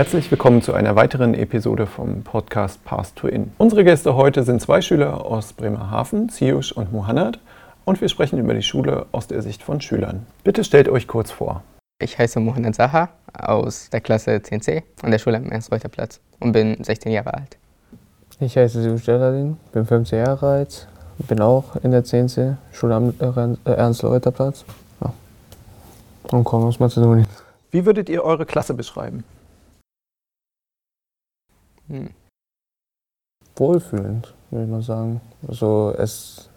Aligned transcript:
Herzlich 0.00 0.30
willkommen 0.30 0.62
zu 0.62 0.72
einer 0.72 0.96
weiteren 0.96 1.34
Episode 1.34 1.86
vom 1.86 2.22
Podcast 2.22 2.82
Path 2.86 3.14
to 3.16 3.28
In. 3.28 3.52
Unsere 3.58 3.84
Gäste 3.84 4.14
heute 4.14 4.44
sind 4.44 4.62
zwei 4.62 4.80
Schüler 4.80 5.26
aus 5.26 5.52
Bremerhaven, 5.52 6.30
Ziush 6.30 6.72
und 6.72 6.90
Mohannad, 6.90 7.38
und 7.84 8.00
wir 8.00 8.08
sprechen 8.08 8.38
über 8.38 8.54
die 8.54 8.62
Schule 8.62 9.04
aus 9.12 9.26
der 9.26 9.42
Sicht 9.42 9.62
von 9.62 9.82
Schülern. 9.82 10.24
Bitte 10.42 10.64
stellt 10.64 10.88
euch 10.88 11.06
kurz 11.06 11.30
vor. 11.30 11.62
Ich 12.00 12.18
heiße 12.18 12.40
Mohannad 12.40 12.76
Saha 12.76 13.10
aus 13.34 13.90
der 13.90 14.00
Klasse 14.00 14.30
10c 14.36 14.84
an 15.02 15.10
der 15.10 15.18
Schule 15.18 15.36
am 15.36 15.52
Ernst-Reuter-Platz 15.52 16.20
und 16.38 16.52
bin 16.52 16.82
16 16.82 17.12
Jahre 17.12 17.34
alt. 17.34 17.58
Ich 18.40 18.56
heiße 18.56 18.80
Ziush 18.80 19.06
Jaladin, 19.06 19.58
bin 19.72 19.84
15 19.84 20.18
Jahre 20.18 20.48
alt, 20.48 20.88
bin 21.28 21.42
auch 21.42 21.76
in 21.82 21.90
der 21.90 22.06
10c, 22.06 22.56
Schule 22.72 22.94
am 22.94 23.12
Ernst-Reuter-Platz 23.66 24.64
ja. 25.02 25.12
und 26.32 26.44
komme 26.44 26.64
aus 26.64 26.80
Mazedonien. 26.80 27.26
Wie 27.70 27.84
würdet 27.84 28.08
ihr 28.08 28.24
eure 28.24 28.46
Klasse 28.46 28.72
beschreiben? 28.72 29.24
Hm. 31.90 32.10
Wohlfühlend, 33.56 34.32
würde 34.50 34.64
ich 34.64 34.70
mal 34.70 34.82
sagen. 34.82 35.20
Also 35.46 35.94
es, 35.98 36.48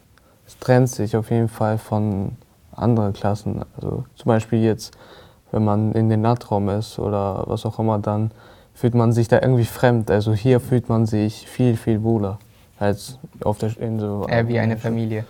es 0.48 0.58
trennt 0.59 0.89
sich 0.89 1.17
auf 1.17 1.31
jeden 1.31 1.50
Fall 1.50 1.78
von 1.78 2.38
anderen 2.72 3.14
Klassen. 3.14 3.66
Also 3.76 4.06
zum 4.16 4.30
Beispiel 4.30 4.64
jetzt, 4.64 4.95
wenn 5.52 5.66
man 5.66 5.92
in 5.94 6.09
den 6.09 6.22
Nattraum 6.22 6.70
ist 6.70 7.00
oder 7.00 7.44
was 7.48 7.66
auch 7.66 7.80
immer, 7.80 8.00
dann 8.00 8.31
fühlt 8.73 8.95
man 8.95 9.11
sich 9.11 9.28
da 9.28 9.42
irgendwie 9.42 9.66
fremd. 9.66 10.09
Also 10.11 10.34
hier 10.34 10.59
fühlt 10.59 10.88
man 10.88 11.06
sich 11.06 11.48
viel, 11.48 11.76
viel 11.76 12.04
wohler 12.04 12.39
als 12.80 13.20
auf 13.44 13.58
der 13.58 13.78
in 13.80 14.00
so. 14.00 14.26
Eher 14.28 14.48
wie 14.48 14.59
eine 14.59 14.78
Familie. 14.78 15.26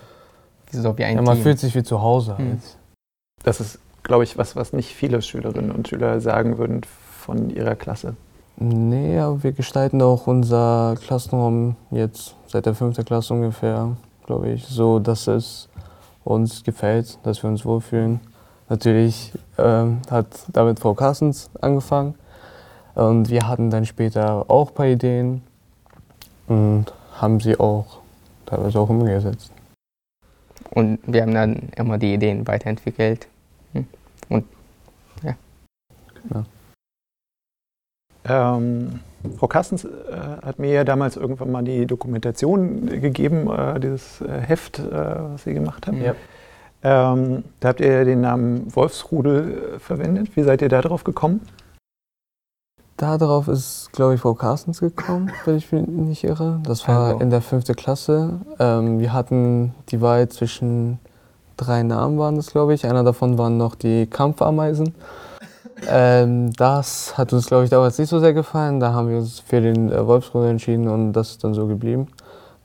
So 0.71 0.97
wie 0.97 1.03
ein 1.03 1.15
ja, 1.15 1.21
man 1.21 1.35
Team. 1.35 1.43
fühlt 1.43 1.59
sich 1.59 1.75
wie 1.75 1.83
zu 1.83 2.01
Hause 2.01 2.37
Hm. 2.37 2.59
Das 3.43 3.59
ist, 3.59 3.79
glaube 4.03 4.23
ich, 4.23 4.37
was, 4.37 4.55
was 4.55 4.71
nicht 4.73 4.93
viele 4.93 5.21
Schülerinnen 5.21 5.71
und 5.71 5.87
Schüler 5.87 6.21
sagen 6.21 6.57
würden 6.57 6.81
von 7.19 7.49
ihrer 7.49 7.75
Klasse. 7.75 8.15
Nee, 8.55 9.19
aber 9.19 9.43
wir 9.43 9.51
gestalten 9.51 10.01
auch 10.01 10.27
unser 10.27 10.95
Klassenraum 11.03 11.75
jetzt 11.91 12.35
seit 12.47 12.65
der 12.65 12.75
fünften 12.75 13.03
Klasse 13.03 13.33
ungefähr, 13.33 13.97
glaube 14.25 14.51
ich, 14.51 14.65
so, 14.67 14.99
dass 14.99 15.27
es 15.27 15.67
uns 16.23 16.63
gefällt, 16.63 17.17
dass 17.23 17.41
wir 17.43 17.49
uns 17.49 17.65
wohlfühlen. 17.65 18.19
Natürlich 18.69 19.33
ähm, 19.57 20.01
hat 20.09 20.27
damit 20.47 20.79
Frau 20.79 20.93
Carstens 20.93 21.49
angefangen 21.61 22.15
und 22.95 23.29
wir 23.29 23.47
hatten 23.47 23.69
dann 23.69 23.85
später 23.85 24.49
auch 24.49 24.69
ein 24.69 24.75
paar 24.75 24.87
Ideen 24.87 25.41
und 26.47 26.85
haben 27.15 27.39
sie 27.39 27.59
auch 27.59 27.99
teilweise 28.45 28.79
auch 28.79 28.89
umgesetzt. 28.89 29.51
Und 30.71 30.99
wir 31.05 31.23
haben 31.23 31.33
dann 31.33 31.69
immer 31.75 31.97
die 31.97 32.13
Ideen 32.13 32.47
weiterentwickelt. 32.47 33.27
Hm. 33.73 33.87
Und 34.29 34.45
Ähm, 38.25 38.99
Frau 39.37 39.47
Carstens 39.47 39.85
äh, 39.85 39.89
hat 40.45 40.59
mir 40.59 40.71
ja 40.71 40.83
damals 40.83 41.15
irgendwann 41.15 41.51
mal 41.51 41.63
die 41.63 41.85
Dokumentation 41.85 42.87
gegeben, 42.87 43.49
äh, 43.49 43.79
dieses 43.79 44.21
äh, 44.21 44.39
Heft, 44.39 44.79
äh, 44.79 44.83
was 44.91 45.43
Sie 45.43 45.53
gemacht 45.53 45.87
haben. 45.87 46.01
Ja. 46.01 46.13
Ähm, 46.83 47.45
da 47.61 47.69
habt 47.69 47.79
ihr 47.79 47.91
ja 47.91 48.03
den 48.03 48.21
Namen 48.21 48.73
Wolfsrudel 48.75 49.75
äh, 49.75 49.79
verwendet. 49.79 50.35
Wie 50.35 50.43
seid 50.43 50.61
ihr 50.61 50.69
da 50.69 50.81
drauf 50.81 51.03
gekommen? 51.05 51.41
Darauf 52.97 53.47
ist, 53.47 53.89
glaube 53.93 54.15
ich, 54.15 54.21
Frau 54.21 54.33
Carstens 54.33 54.79
gekommen, 54.81 55.31
wenn 55.45 55.57
ich 55.57 55.71
mich 55.71 55.87
nicht 55.87 56.23
irre. 56.25 56.59
Das 56.63 56.87
war 56.87 57.07
Also. 57.07 57.19
in 57.19 57.29
der 57.29 57.41
fünften 57.41 57.75
Klasse. 57.75 58.41
Ähm, 58.59 58.99
wir 58.99 59.13
hatten 59.13 59.73
die 59.89 60.01
Wahl 60.01 60.27
zwischen 60.29 60.99
drei 61.57 61.83
Namen, 61.83 62.19
waren 62.19 62.35
das, 62.35 62.51
glaube 62.51 62.73
ich. 62.73 62.85
Einer 62.85 63.03
davon 63.03 63.37
waren 63.37 63.57
noch 63.57 63.75
die 63.75 64.05
Kampfameisen. 64.05 64.93
Ähm, 65.87 66.53
das 66.53 67.17
hat 67.17 67.33
uns, 67.33 67.47
glaube 67.47 67.65
ich, 67.65 67.69
damals 67.69 67.97
nicht 67.97 68.09
so 68.09 68.19
sehr 68.19 68.33
gefallen. 68.33 68.79
Da 68.79 68.93
haben 68.93 69.09
wir 69.09 69.17
uns 69.17 69.39
für 69.39 69.61
den 69.61 69.91
äh, 69.91 70.05
Wolfsrudel 70.05 70.49
entschieden 70.49 70.87
und 70.87 71.13
das 71.13 71.31
ist 71.31 71.43
dann 71.43 71.53
so 71.53 71.67
geblieben. 71.67 72.07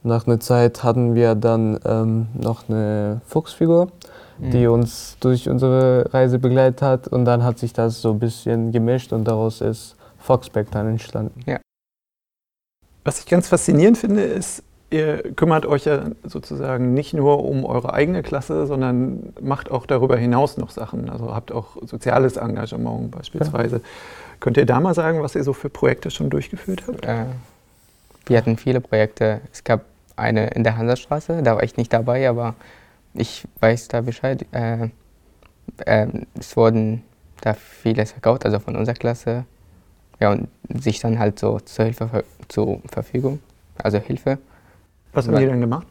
Nach 0.03 0.25
einer 0.25 0.39
Zeit 0.39 0.83
hatten 0.83 1.13
wir 1.15 1.35
dann 1.35 1.79
ähm, 1.85 2.27
noch 2.33 2.69
eine 2.69 3.21
Fuchsfigur, 3.25 3.89
die 4.37 4.65
hm. 4.65 4.73
uns 4.73 5.17
durch 5.19 5.49
unsere 5.49 6.13
Reise 6.13 6.39
begleitet 6.39 6.81
hat. 6.81 7.07
Und 7.07 7.25
dann 7.25 7.43
hat 7.43 7.59
sich 7.59 7.73
das 7.73 8.01
so 8.01 8.11
ein 8.11 8.19
bisschen 8.19 8.71
gemischt 8.71 9.11
und 9.11 9.25
daraus 9.25 9.59
ist 9.61 9.95
Foxback 10.17 10.71
dann 10.71 10.87
entstanden. 10.87 11.41
Was 13.03 13.19
ich 13.19 13.25
ganz 13.25 13.47
faszinierend 13.47 13.97
finde, 13.97 14.21
ist, 14.23 14.63
ihr 14.89 15.33
kümmert 15.35 15.65
euch 15.65 15.85
ja 15.85 16.05
sozusagen 16.23 16.93
nicht 16.93 17.13
nur 17.13 17.43
um 17.45 17.65
eure 17.65 17.93
eigene 17.93 18.23
Klasse, 18.23 18.65
sondern 18.65 19.33
macht 19.41 19.71
auch 19.71 19.85
darüber 19.85 20.17
hinaus 20.17 20.57
noch 20.57 20.71
Sachen. 20.71 21.09
Also 21.09 21.33
habt 21.33 21.51
auch 21.51 21.77
soziales 21.85 22.37
Engagement 22.37 23.11
beispielsweise. 23.11 23.81
Könnt 24.39 24.57
ihr 24.57 24.65
da 24.65 24.79
mal 24.79 24.93
sagen, 24.93 25.21
was 25.21 25.35
ihr 25.35 25.43
so 25.43 25.53
für 25.53 25.69
Projekte 25.69 26.11
schon 26.11 26.29
durchgeführt 26.29 26.83
habt? 26.87 27.05
äh, 27.05 27.25
wir 28.25 28.37
hatten 28.37 28.57
viele 28.57 28.79
Projekte. 28.79 29.41
Es 29.51 29.63
gab 29.63 29.81
eine 30.15 30.47
in 30.49 30.63
der 30.63 30.77
Hansastraße, 30.77 31.41
da 31.43 31.55
war 31.55 31.63
ich 31.63 31.77
nicht 31.77 31.91
dabei, 31.91 32.29
aber 32.29 32.55
ich 33.13 33.45
weiß 33.59 33.87
da 33.89 34.01
Bescheid. 34.01 34.45
Äh, 34.51 34.89
äh, 35.85 36.07
es 36.37 36.55
wurden 36.55 37.03
da 37.41 37.53
vieles 37.53 38.11
verkauft, 38.11 38.45
also 38.45 38.59
von 38.59 38.75
unserer 38.75 38.95
Klasse. 38.95 39.45
Ja, 40.19 40.31
und 40.31 40.49
sich 40.69 40.99
dann 40.99 41.17
halt 41.17 41.39
so 41.39 41.59
zur 41.61 41.85
Hilfe 41.85 42.23
zur 42.49 42.81
Verfügung, 42.87 43.39
also 43.77 43.99
Hilfe. 43.99 44.37
Was 45.13 45.27
habt 45.27 45.39
ihr 45.39 45.47
denn 45.47 45.61
gemacht? 45.61 45.87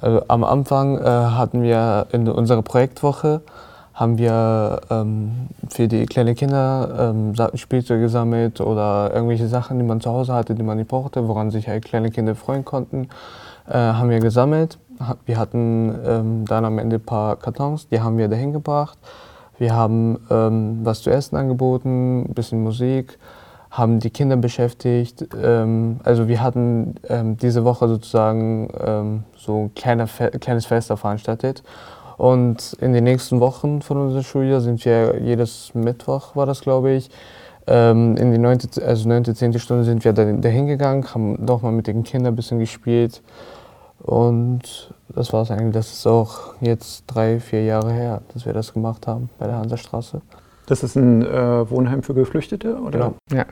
Also 0.00 0.22
am 0.28 0.44
Anfang 0.44 0.98
äh, 0.98 1.04
hatten 1.04 1.62
wir 1.62 2.06
in 2.12 2.28
unserer 2.28 2.62
Projektwoche 2.62 3.42
haben 3.94 4.18
wir 4.18 4.80
ähm, 4.90 5.48
für 5.68 5.86
die 5.86 6.04
kleinen 6.06 6.34
Kinder 6.34 7.12
ähm, 7.14 7.32
Spielzeug 7.54 8.00
gesammelt 8.00 8.60
oder 8.60 9.12
irgendwelche 9.14 9.46
Sachen, 9.46 9.78
die 9.78 9.84
man 9.84 10.00
zu 10.00 10.10
Hause 10.10 10.34
hatte, 10.34 10.56
die 10.56 10.64
man 10.64 10.78
nicht 10.78 10.88
brauchte, 10.88 11.28
woran 11.28 11.52
sich 11.52 11.68
halt 11.68 11.84
kleine 11.84 12.10
Kinder 12.10 12.34
freuen 12.34 12.64
konnten, 12.64 13.08
äh, 13.68 13.74
haben 13.74 14.10
wir 14.10 14.18
gesammelt. 14.18 14.78
Wir 15.26 15.38
hatten 15.38 15.94
ähm, 16.04 16.44
dann 16.44 16.64
am 16.64 16.78
Ende 16.78 16.96
ein 16.96 17.04
paar 17.04 17.36
Kartons, 17.36 17.88
die 17.88 18.00
haben 18.00 18.18
wir 18.18 18.28
dahin 18.28 18.52
gebracht. 18.52 18.98
Wir 19.58 19.74
haben 19.74 20.18
ähm, 20.28 20.80
was 20.82 21.02
zu 21.02 21.10
essen 21.10 21.36
angeboten, 21.36 22.22
ein 22.22 22.34
bisschen 22.34 22.62
Musik, 22.64 23.18
haben 23.74 23.98
die 23.98 24.10
Kinder 24.10 24.36
beschäftigt. 24.36 25.26
Ähm, 25.42 26.00
also 26.04 26.28
wir 26.28 26.40
hatten 26.40 26.94
ähm, 27.08 27.36
diese 27.36 27.64
Woche 27.64 27.88
sozusagen 27.88 28.68
ähm, 28.80 29.24
so 29.36 29.64
ein 29.64 29.74
kleiner 29.74 30.06
Fe 30.06 30.30
kleines 30.30 30.66
Fest 30.66 30.92
veranstaltet. 30.94 31.62
Und 32.16 32.76
in 32.80 32.92
den 32.92 33.02
nächsten 33.02 33.40
Wochen 33.40 33.82
von 33.82 33.96
unserem 33.98 34.22
Schuljahr 34.22 34.60
sind 34.60 34.84
wir 34.84 35.20
jedes 35.20 35.74
Mittwoch, 35.74 36.36
war 36.36 36.46
das 36.46 36.60
glaube 36.60 36.92
ich, 36.92 37.10
ähm, 37.66 38.16
in 38.16 38.30
die 38.30 38.38
9., 38.38 38.58
also 38.86 39.08
9., 39.08 39.34
10. 39.34 39.58
Stunde 39.58 39.82
sind 39.82 40.04
wir 40.04 40.12
da, 40.12 40.24
dahin 40.24 40.66
gegangen, 40.66 41.04
haben 41.12 41.44
nochmal 41.44 41.72
mit 41.72 41.88
den 41.88 42.04
Kindern 42.04 42.34
ein 42.34 42.36
bisschen 42.36 42.60
gespielt. 42.60 43.22
Und 44.00 44.94
das 45.08 45.32
war 45.32 45.42
es 45.42 45.50
eigentlich. 45.50 45.74
Das 45.74 45.92
ist 45.92 46.06
auch 46.06 46.54
jetzt 46.60 47.04
drei, 47.08 47.40
vier 47.40 47.64
Jahre 47.64 47.92
her, 47.92 48.22
dass 48.32 48.46
wir 48.46 48.52
das 48.52 48.72
gemacht 48.72 49.08
haben 49.08 49.30
bei 49.38 49.46
der 49.46 49.56
Hansastraße. 49.56 50.20
Das 50.66 50.82
ist 50.82 50.96
ein 50.96 51.22
äh, 51.22 51.70
Wohnheim 51.70 52.02
für 52.02 52.14
Geflüchtete, 52.14 52.76
oder? 52.76 52.90
Genau. 52.90 53.14
Ja. 53.32 53.44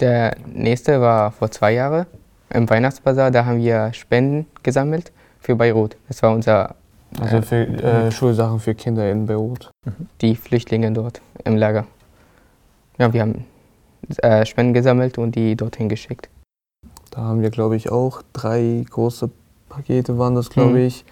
Der 0.00 0.36
nächste 0.46 1.00
war 1.00 1.32
vor 1.32 1.50
zwei 1.50 1.72
Jahren 1.74 2.06
im 2.50 2.68
Weihnachtsbazar. 2.70 3.30
Da 3.30 3.44
haben 3.44 3.58
wir 3.58 3.92
Spenden 3.92 4.46
gesammelt 4.62 5.12
für 5.40 5.56
Beirut. 5.56 5.96
Das 6.08 6.22
war 6.22 6.32
unser, 6.32 6.74
Also 7.20 7.36
äh, 7.38 7.42
für 7.42 7.56
äh, 7.66 8.10
Schulsachen 8.10 8.60
für 8.60 8.74
Kinder 8.74 9.10
in 9.10 9.26
Beirut. 9.26 9.70
die 10.20 10.36
Flüchtlinge 10.36 10.90
dort 10.92 11.20
im 11.44 11.56
Lager. 11.56 11.86
Ja, 12.98 13.12
wir 13.12 13.20
haben 13.22 13.44
äh, 14.22 14.46
Spenden 14.46 14.72
gesammelt 14.74 15.18
und 15.18 15.34
die 15.34 15.54
dorthin 15.56 15.88
geschickt. 15.88 16.28
Da 17.10 17.22
haben 17.22 17.42
wir, 17.42 17.50
glaube 17.50 17.76
ich, 17.76 17.90
auch 17.90 18.22
drei 18.32 18.84
große 18.88 19.28
Pakete, 19.68 20.16
waren 20.18 20.34
das, 20.34 20.48
glaube 20.50 20.70
Mhm. 20.70 20.76
ich, 20.86 21.04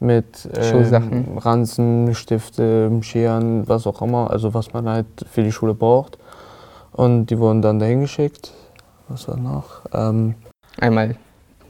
mit 0.00 0.48
ähm, 0.54 0.62
Schulsachen. 0.62 1.38
Ranzen, 1.38 2.14
Stifte, 2.14 2.90
Scheren, 3.02 3.68
was 3.68 3.86
auch 3.86 4.02
immer, 4.02 4.30
also 4.30 4.54
was 4.54 4.72
man 4.72 4.88
halt 4.88 5.06
für 5.30 5.42
die 5.42 5.52
Schule 5.52 5.74
braucht. 5.74 6.18
Und 6.92 7.26
die 7.26 7.38
wurden 7.38 7.62
dann 7.62 7.78
dahin 7.78 8.00
geschickt. 8.00 8.52
Was 9.08 9.28
war 9.28 9.36
noch? 9.36 9.82
Ähm, 9.92 10.34
Einmal 10.80 11.16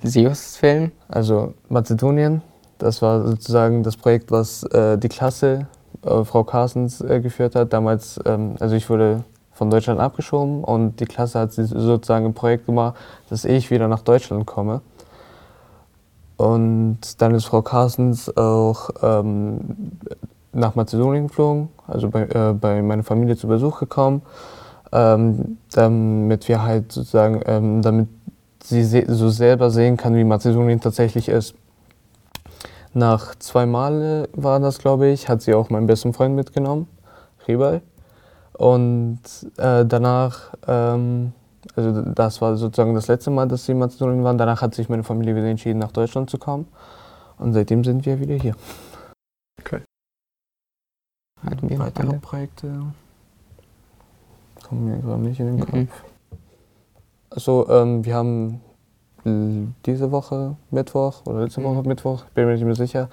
Sios-Film. 0.03 0.93
also 1.09 1.55
Mazedonien, 1.69 2.43
das 2.79 3.03
war 3.03 3.27
sozusagen 3.27 3.83
das 3.83 3.97
Projekt, 3.97 4.31
was 4.31 4.63
äh, 4.65 4.97
die 4.99 5.09
Klasse, 5.09 5.67
äh, 6.05 6.25
Frau 6.25 6.45
Carstens, 6.45 7.01
äh, 7.01 7.21
geführt 7.21 7.55
hat. 7.55 7.73
Damals, 7.73 8.21
ähm, 8.25 8.55
also 8.61 8.75
ich 8.77 8.89
wurde 8.89 9.25
von 9.53 9.71
Deutschland 9.71 9.99
abgeschoben 9.99 10.63
und 10.63 11.01
die 11.01 11.05
Klasse 11.05 11.41
hat 11.41 11.53
sozusagen 11.53 12.27
ein 12.27 12.35
Projekt 12.35 12.67
gemacht, 12.67 12.97
dass 13.29 13.45
ich 13.45 13.71
wieder 13.71 13.89
nach 13.89 14.03
Deutschland 14.03 14.47
komme. 14.47 14.83
Und 16.39 17.21
dann 17.21 17.35
ist 17.35 17.47
Frau 17.47 17.63
Carstens 17.63 18.35
auch 18.37 18.91
ähm, 19.03 19.99
nach 20.53 20.77
Mazedonien 20.77 21.27
geflogen, 21.27 21.69
also 21.87 22.09
bei, 22.09 22.23
äh, 22.23 22.55
bei 22.55 22.81
meiner 22.81 23.03
Familie 23.03 23.37
zu 23.37 23.49
Besuch 23.49 23.81
gekommen, 23.81 24.23
ähm, 24.93 25.59
damit 25.73 26.49
wir 26.49 26.63
halt 26.63 26.93
sozusagen, 26.93 27.43
ähm, 27.45 27.83
damit 27.83 28.09
sie 28.63 28.85
so 28.85 29.29
selber 29.29 29.71
sehen 29.71 29.97
kann, 29.97 30.15
wie 30.15 30.23
Mazedonien 30.23 30.81
tatsächlich 30.81 31.29
ist. 31.29 31.55
Nach 32.95 33.35
zwei 33.35 33.67
Male 33.67 34.29
war 34.33 34.61
das, 34.61 34.79
glaube 34.79 35.09
ich, 35.09 35.29
hat 35.29 35.43
sie 35.43 35.55
auch 35.55 35.71
meinen 35.71 35.89
besten 35.89 36.13
Freund 36.13 36.37
mitgenommen, 36.37 36.87
Ribal. 37.49 37.83
Und 38.53 39.21
äh, 39.57 39.85
danach, 39.85 40.55
ähm, 40.69 41.33
also 41.77 42.03
das 42.03 42.41
war 42.41 42.57
sozusagen 42.57 42.95
das 42.95 43.09
letzte 43.09 43.31
Mal, 43.31 43.49
dass 43.49 43.67
sie 43.67 43.73
in 43.73 43.79
Mazedonien 43.79 44.25
waren. 44.25 44.39
Danach 44.39 44.63
hat 44.63 44.75
sich 44.75 44.89
meine 44.89 45.05
Familie 45.05 45.37
wieder 45.37 45.47
entschieden, 45.47 45.79
nach 45.79 45.93
Deutschland 45.93 46.31
zu 46.31 46.39
kommen. 46.39 46.67
Und 47.39 47.53
seitdem 47.53 47.85
sind 47.85 48.05
wir 48.05 48.19
wieder 48.21 48.35
hier. 48.35 48.55
Okay. 49.61 49.83
Hatten 51.45 51.71
wir 51.71 51.79
weitere 51.79 52.09
alle? 52.09 52.19
Projekte? 52.19 52.83
Kommen 54.69 54.85
mir 54.87 54.99
gerade 54.99 55.23
nicht 55.23 55.41
in 55.41 55.47
den 55.47 55.57
mhm. 55.57 55.61
Kopf. 55.61 55.75
Mhm. 55.75 55.89
Also 57.31 57.69
ähm, 57.69 58.05
wir 58.05 58.15
haben 58.15 58.61
diese 59.85 60.11
Woche 60.11 60.57
Mittwoch 60.71 61.27
oder 61.27 61.43
letzte 61.43 61.63
Woche 61.63 61.83
mhm. 61.83 61.89
Mittwoch, 61.89 62.25
bin 62.35 62.47
mir 62.47 62.55
nicht 62.55 62.65
mehr 62.65 62.75
sicher, 62.75 63.09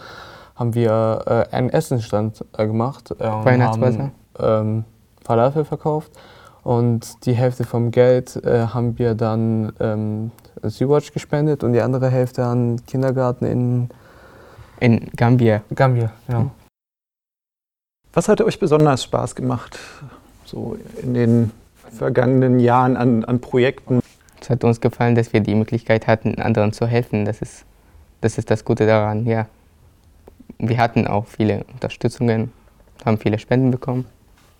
haben 0.55 0.73
wir 0.73 1.23
äh, 1.25 1.55
einen 1.55 1.69
Essensstand 1.69 2.45
äh, 2.57 2.65
gemacht. 2.65 3.11
Äh, 3.11 3.23
Weihnachtsweise? 3.23 4.11
Ähm, 4.39 4.85
Falafel 5.23 5.65
verkauft 5.65 6.11
und 6.65 7.25
die 7.25 7.33
Hälfte 7.33 7.63
vom 7.63 7.91
Geld 7.91 8.35
äh, 8.43 8.67
haben 8.67 8.99
wir 8.99 9.15
dann 9.15 9.71
ähm, 9.79 10.31
Sea-Watch 10.61 11.13
gespendet 11.13 11.63
und 11.63 11.71
die 11.71 11.81
andere 11.81 12.09
Hälfte 12.09 12.43
an 12.43 12.85
Kindergarten 12.85 13.45
in 13.45 13.89
in 14.79 15.09
Gambia. 15.15 15.61
Gambia, 15.73 16.11
ja. 16.27 16.49
Was 18.13 18.27
hat 18.27 18.41
euch 18.41 18.59
besonders 18.59 19.03
Spaß 19.03 19.35
gemacht, 19.35 19.77
so 20.45 20.77
in 21.01 21.13
den 21.13 21.51
vergangenen 21.91 22.59
Jahren 22.59 22.97
an, 22.97 23.25
an 23.25 23.39
Projekten? 23.39 24.01
Es 24.39 24.49
hat 24.49 24.63
uns 24.63 24.79
gefallen, 24.81 25.15
dass 25.15 25.33
wir 25.33 25.41
die 25.41 25.55
Möglichkeit 25.55 26.07
hatten, 26.07 26.35
anderen 26.41 26.71
zu 26.73 26.87
helfen. 26.87 27.25
Das 27.25 27.41
ist 27.41 27.65
das, 28.21 28.37
ist 28.37 28.49
das 28.49 28.65
Gute 28.65 28.85
daran, 28.85 29.25
ja. 29.25 29.47
Wir 30.57 30.77
hatten 30.77 31.05
auch 31.07 31.25
viele 31.25 31.65
Unterstützungen, 31.73 32.51
haben 33.05 33.17
viele 33.17 33.37
Spenden 33.39 33.71
bekommen. 33.71 34.05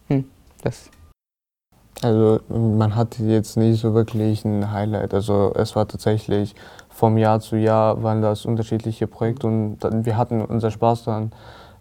Hm, 0.10 0.26
das 0.62 0.90
also 2.02 2.40
man 2.50 2.96
hatte 2.96 3.24
jetzt 3.24 3.58
nicht 3.58 3.80
so 3.80 3.94
wirklich 3.94 4.46
ein 4.46 4.72
Highlight. 4.72 5.14
Also 5.14 5.54
es 5.56 5.76
war 5.76 5.88
tatsächlich 5.88 6.56
vom 6.90 7.18
Jahr 7.18 7.40
zu 7.40 7.58
Jahr 7.58 8.04
waren 8.04 8.22
das 8.22 8.46
unterschiedliche 8.46 9.08
Projekte 9.08 9.48
und 9.48 9.80
wir 9.82 10.18
hatten 10.18 10.42
unser 10.42 10.72
Spaß 10.72 11.06
daran, 11.06 11.32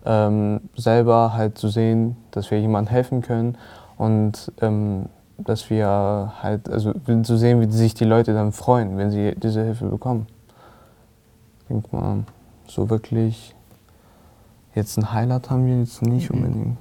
ähm, 0.04 0.60
selber 0.76 1.34
halt 1.34 1.56
zu 1.58 1.68
sehen, 1.68 2.16
dass 2.30 2.50
wir 2.50 2.60
jemandem 2.60 2.92
helfen 2.92 3.22
können 3.22 3.56
und 3.96 4.52
ähm, 4.60 5.06
dass 5.38 5.70
wir 5.70 6.32
halt, 6.42 6.68
also 6.68 6.92
zu 7.22 7.36
sehen, 7.36 7.60
wie 7.60 7.70
sich 7.70 7.94
die 7.94 8.04
Leute 8.04 8.34
dann 8.34 8.52
freuen, 8.52 8.96
wenn 8.96 9.10
sie 9.10 9.34
diese 9.36 9.64
Hilfe 9.64 9.86
bekommen. 9.86 10.26
Ich 11.62 11.68
denke 11.68 11.96
mal, 11.96 12.24
so 12.66 12.90
wirklich 12.90 13.54
jetzt 14.74 14.96
ein 14.96 15.12
Highlight 15.12 15.50
haben 15.50 15.66
wir 15.66 15.78
jetzt 15.78 16.02
nicht 16.02 16.30
mhm. 16.30 16.36
unbedingt. 16.36 16.76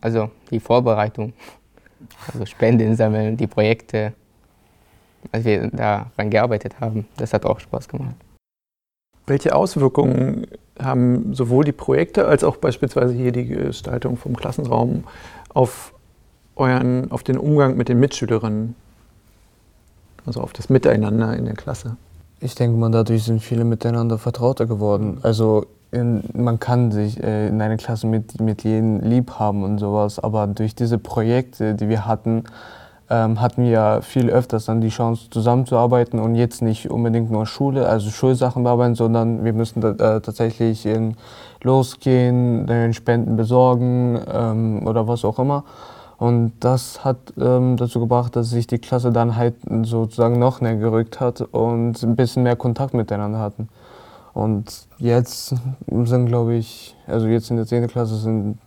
Also 0.00 0.30
die 0.50 0.60
Vorbereitung, 0.60 1.32
also 2.32 2.46
Spenden 2.46 2.96
sammeln, 2.96 3.36
die 3.36 3.46
Projekte, 3.46 4.12
als 5.32 5.44
wir 5.44 5.68
daran 5.68 6.30
gearbeitet 6.30 6.80
haben, 6.80 7.06
das 7.16 7.32
hat 7.32 7.44
auch 7.44 7.60
Spaß 7.60 7.88
gemacht. 7.88 8.14
Welche 9.26 9.54
Auswirkungen 9.54 10.46
haben 10.80 11.34
sowohl 11.34 11.64
die 11.64 11.72
Projekte 11.72 12.26
als 12.26 12.44
auch 12.44 12.56
beispielsweise 12.56 13.12
hier 13.12 13.32
die 13.32 13.46
Gestaltung 13.46 14.16
vom 14.16 14.36
Klassenraum 14.36 15.04
auf, 15.52 15.92
euren, 16.56 17.10
auf 17.10 17.22
den 17.22 17.36
Umgang 17.36 17.76
mit 17.76 17.88
den 17.88 18.00
Mitschülerinnen, 18.00 18.74
also 20.24 20.40
auf 20.40 20.52
das 20.52 20.70
Miteinander 20.70 21.36
in 21.36 21.44
der 21.44 21.54
Klasse? 21.54 21.96
Ich 22.40 22.54
denke 22.54 22.78
mal, 22.78 22.90
dadurch 22.90 23.24
sind 23.24 23.42
viele 23.42 23.64
miteinander 23.64 24.16
vertrauter 24.16 24.66
geworden. 24.66 25.18
Also 25.22 25.66
in, 25.90 26.22
man 26.34 26.58
kann 26.60 26.90
sich 26.92 27.22
äh, 27.22 27.48
in 27.48 27.60
einer 27.60 27.76
Klasse 27.76 28.06
mit, 28.06 28.40
mit 28.40 28.64
jedem 28.64 29.00
lieb 29.00 29.32
haben 29.38 29.64
und 29.64 29.78
sowas, 29.78 30.18
aber 30.18 30.46
durch 30.46 30.74
diese 30.74 30.98
Projekte, 30.98 31.74
die 31.74 31.88
wir 31.88 32.06
hatten, 32.06 32.44
ähm, 33.10 33.40
hatten 33.40 33.64
wir 33.64 34.00
viel 34.02 34.28
öfters 34.28 34.66
dann 34.66 34.80
die 34.80 34.90
Chance 34.90 35.30
zusammenzuarbeiten 35.30 36.20
und 36.20 36.34
jetzt 36.34 36.60
nicht 36.60 36.90
unbedingt 36.90 37.30
nur 37.30 37.46
Schule, 37.46 37.88
also 37.88 38.10
Schulsachen 38.10 38.64
bearbeiten, 38.64 38.94
sondern 38.94 39.44
wir 39.44 39.54
müssen 39.54 39.80
da, 39.80 39.90
äh, 39.92 40.20
tatsächlich 40.20 40.84
in, 40.84 41.16
losgehen, 41.62 42.68
äh, 42.68 42.92
Spenden 42.92 43.36
besorgen 43.36 44.20
ähm, 44.32 44.86
oder 44.86 45.08
was 45.08 45.24
auch 45.24 45.38
immer. 45.38 45.64
Und 46.18 46.52
das 46.60 47.04
hat 47.04 47.16
ähm, 47.40 47.76
dazu 47.76 48.00
gebracht, 48.00 48.34
dass 48.34 48.50
sich 48.50 48.66
die 48.66 48.78
Klasse 48.78 49.12
dann 49.12 49.36
halt 49.36 49.54
sozusagen 49.82 50.38
noch 50.38 50.60
näher 50.60 50.76
gerückt 50.76 51.20
hat 51.20 51.40
und 51.40 52.02
ein 52.02 52.16
bisschen 52.16 52.42
mehr 52.42 52.56
Kontakt 52.56 52.92
miteinander 52.92 53.38
hatten. 53.38 53.68
Und 54.38 54.86
jetzt 54.98 55.52
sind, 55.90 56.26
glaube 56.26 56.54
ich, 56.54 56.94
also 57.08 57.26
jetzt 57.26 57.50
in 57.50 57.56
der 57.56 57.66
10. 57.66 57.88
Klasse 57.88 58.14
sind 58.14 58.58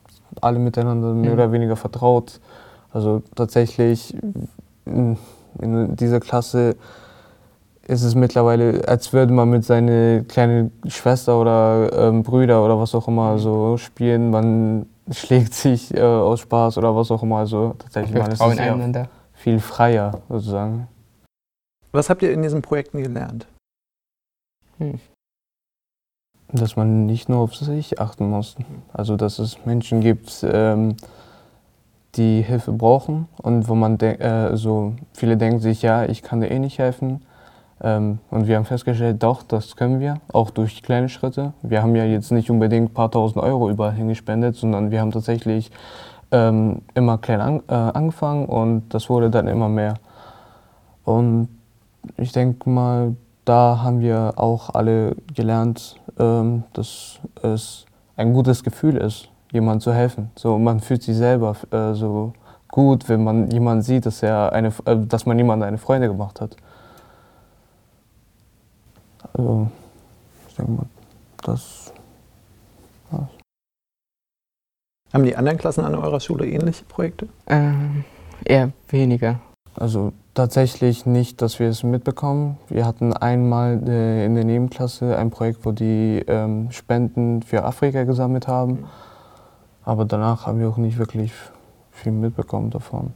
alle 0.42 0.60
miteinander 0.60 1.14
mehr 1.14 1.30
mhm. 1.30 1.34
oder 1.34 1.52
weniger 1.54 1.78
vertraut. 1.78 2.42
Also 2.92 3.24
tatsächlich 3.36 4.14
in, 4.86 5.18
in, 5.62 5.96
dieser 5.96 6.20
Klasse 6.20 6.76
ist 7.88 8.04
es 8.04 8.16
mittlerweile, 8.16 8.86
als 8.86 9.14
würde 9.14 9.32
man 9.32 9.50
mit 9.50 9.64
seiner 9.64 10.26
kleinen 10.26 10.74
Schwester 10.88 11.40
oder 11.40 11.90
ähm, 11.94 12.24
Brüder 12.24 12.66
oder 12.66 12.78
was 12.78 12.94
auch 12.94 13.08
immer 13.08 13.40
so 13.40 13.78
spielen. 13.78 14.30
Man 14.30 14.88
schlägt 15.10 15.54
sich 15.54 15.96
äh, 15.96 16.02
aus 16.02 16.42
Spaß 16.42 16.80
oder 16.80 16.94
was 16.98 17.12
auch 17.12 17.24
immer. 17.24 17.38
Also 17.38 17.76
tatsächlich 17.80 18.18
man 18.18 18.30
ist 18.30 18.42
es 18.42 19.08
viel 19.36 19.62
freier 19.62 20.20
sozusagen. 20.28 20.90
Was 21.94 22.10
habt 22.10 22.24
ihr 22.24 22.34
in 22.34 22.42
diesen 22.42 22.62
Projekten 22.62 23.02
gelernt? 23.02 23.48
Hm. 24.78 25.00
Dass 26.54 26.76
man 26.76 27.06
nicht 27.06 27.30
nur 27.30 27.40
auf 27.40 27.56
sich 27.56 28.00
achten 28.00 28.30
muss. 28.30 28.56
Also, 28.94 29.16
dass 29.16 29.40
es 29.40 29.66
Menschen 29.66 30.02
gibt, 30.02 30.46
ähm, 30.50 30.96
die 32.16 32.42
Hilfe 32.42 32.74
brauchen 32.74 33.28
und 33.42 33.70
wo 33.70 33.76
man 33.76 33.98
äh, 34.00 34.56
so 34.58 34.94
viele 35.14 35.38
denken 35.38 35.60
sich, 35.60 35.82
ja, 35.82 36.04
ich 36.04 36.22
kann 36.22 36.42
dir 36.42 36.52
eh 36.52 36.60
nicht 36.60 36.78
helfen. 36.78 37.22
Ähm, 37.84 38.20
und 38.30 38.48
wir 38.48 38.58
haben 38.58 38.66
festgestellt, 38.66 39.24
doch, 39.24 39.44
das 39.44 39.76
können 39.76 40.00
wir, 40.00 40.16
auch 40.32 40.52
durch 40.52 40.84
kleine 40.84 41.10
Schritte. 41.10 41.54
Wir 41.62 41.82
haben 41.82 41.96
ja 41.96 42.06
jetzt 42.06 42.32
nicht 42.32 42.52
unbedingt 42.52 42.92
ein 42.92 42.94
paar 42.94 43.10
tausend 43.10 43.44
Euro 43.44 43.70
überall 43.70 43.94
hingespendet, 43.94 44.56
sondern 44.56 44.92
wir 44.92 45.02
haben 45.02 45.12
tatsächlich 45.12 45.72
ähm, 46.32 46.82
immer 46.94 47.18
klein 47.18 47.42
an, 47.42 47.64
äh, 47.68 47.74
angefangen 47.74 48.46
und 48.46 48.90
das 48.90 49.10
wurde 49.10 49.30
dann 49.30 49.48
immer 49.48 49.70
mehr. 49.70 49.96
Und 51.04 51.48
ich 52.18 52.32
denke 52.32 52.70
mal, 52.70 53.16
da 53.46 53.82
haben 53.82 54.02
wir 54.02 54.34
auch 54.36 54.70
alle 54.76 55.16
gelernt, 55.34 55.96
ähm, 56.22 56.64
dass 56.74 57.20
es 57.42 57.86
ein 58.16 58.34
gutes 58.34 58.64
Gefühl 58.64 58.98
ist, 58.98 59.30
jemandem 59.52 59.82
zu 59.82 59.94
helfen. 59.94 60.32
So, 60.36 60.58
man 60.58 60.80
fühlt 60.80 61.04
sich 61.04 61.18
selber 61.18 61.56
äh, 61.72 61.94
so 61.94 62.34
gut, 62.68 63.10
wenn 63.10 63.24
man 63.24 63.50
jemanden 63.52 63.82
sieht, 63.82 64.06
dass, 64.06 64.24
er 64.24 64.54
eine, 64.54 64.70
äh, 64.86 64.98
dass 64.98 65.26
man 65.26 65.38
jemandem 65.38 65.68
eine 65.68 65.78
Freude 65.78 66.08
gemacht 66.08 66.40
hat. 66.40 66.56
Also, 69.34 69.68
ich 70.48 70.56
denke 70.56 70.72
mal, 70.72 70.86
das 71.44 71.94
war's. 73.10 73.28
Haben 75.14 75.26
die 75.26 75.36
anderen 75.36 75.58
Klassen 75.58 75.84
an 75.84 75.96
eurer 75.96 76.20
Schule 76.20 76.48
ähnliche 76.48 76.86
Projekte? 76.86 77.28
Ähm, 77.48 78.06
eher 78.46 78.72
weniger. 78.88 79.42
Also 79.76 80.12
tatsächlich 80.34 81.06
nicht, 81.06 81.42
dass 81.42 81.60
wir 81.60 81.70
es 81.70 81.84
mitbekommen. 81.84 82.58
Wir 82.68 82.86
hatten 82.86 83.14
einmal 83.14 83.82
äh, 83.88 84.26
in 84.26 84.36
der 84.36 84.44
Nebenklasse 84.44 85.18
ein 85.18 85.32
Projekt, 85.32 85.66
wo 85.66 85.72
die 85.72 86.24
ähm, 86.28 86.72
Spenden 86.72 87.42
für 87.42 87.64
Afrika 87.64 88.04
gesammelt 88.04 88.48
haben. 88.48 88.86
Aber 89.84 90.06
danach 90.06 90.46
haben 90.46 90.60
wir 90.60 90.70
auch 90.70 90.78
nicht 90.78 90.98
wirklich 90.98 91.32
viel 91.92 92.12
mitbekommen 92.12 92.70
davon. 92.70 93.14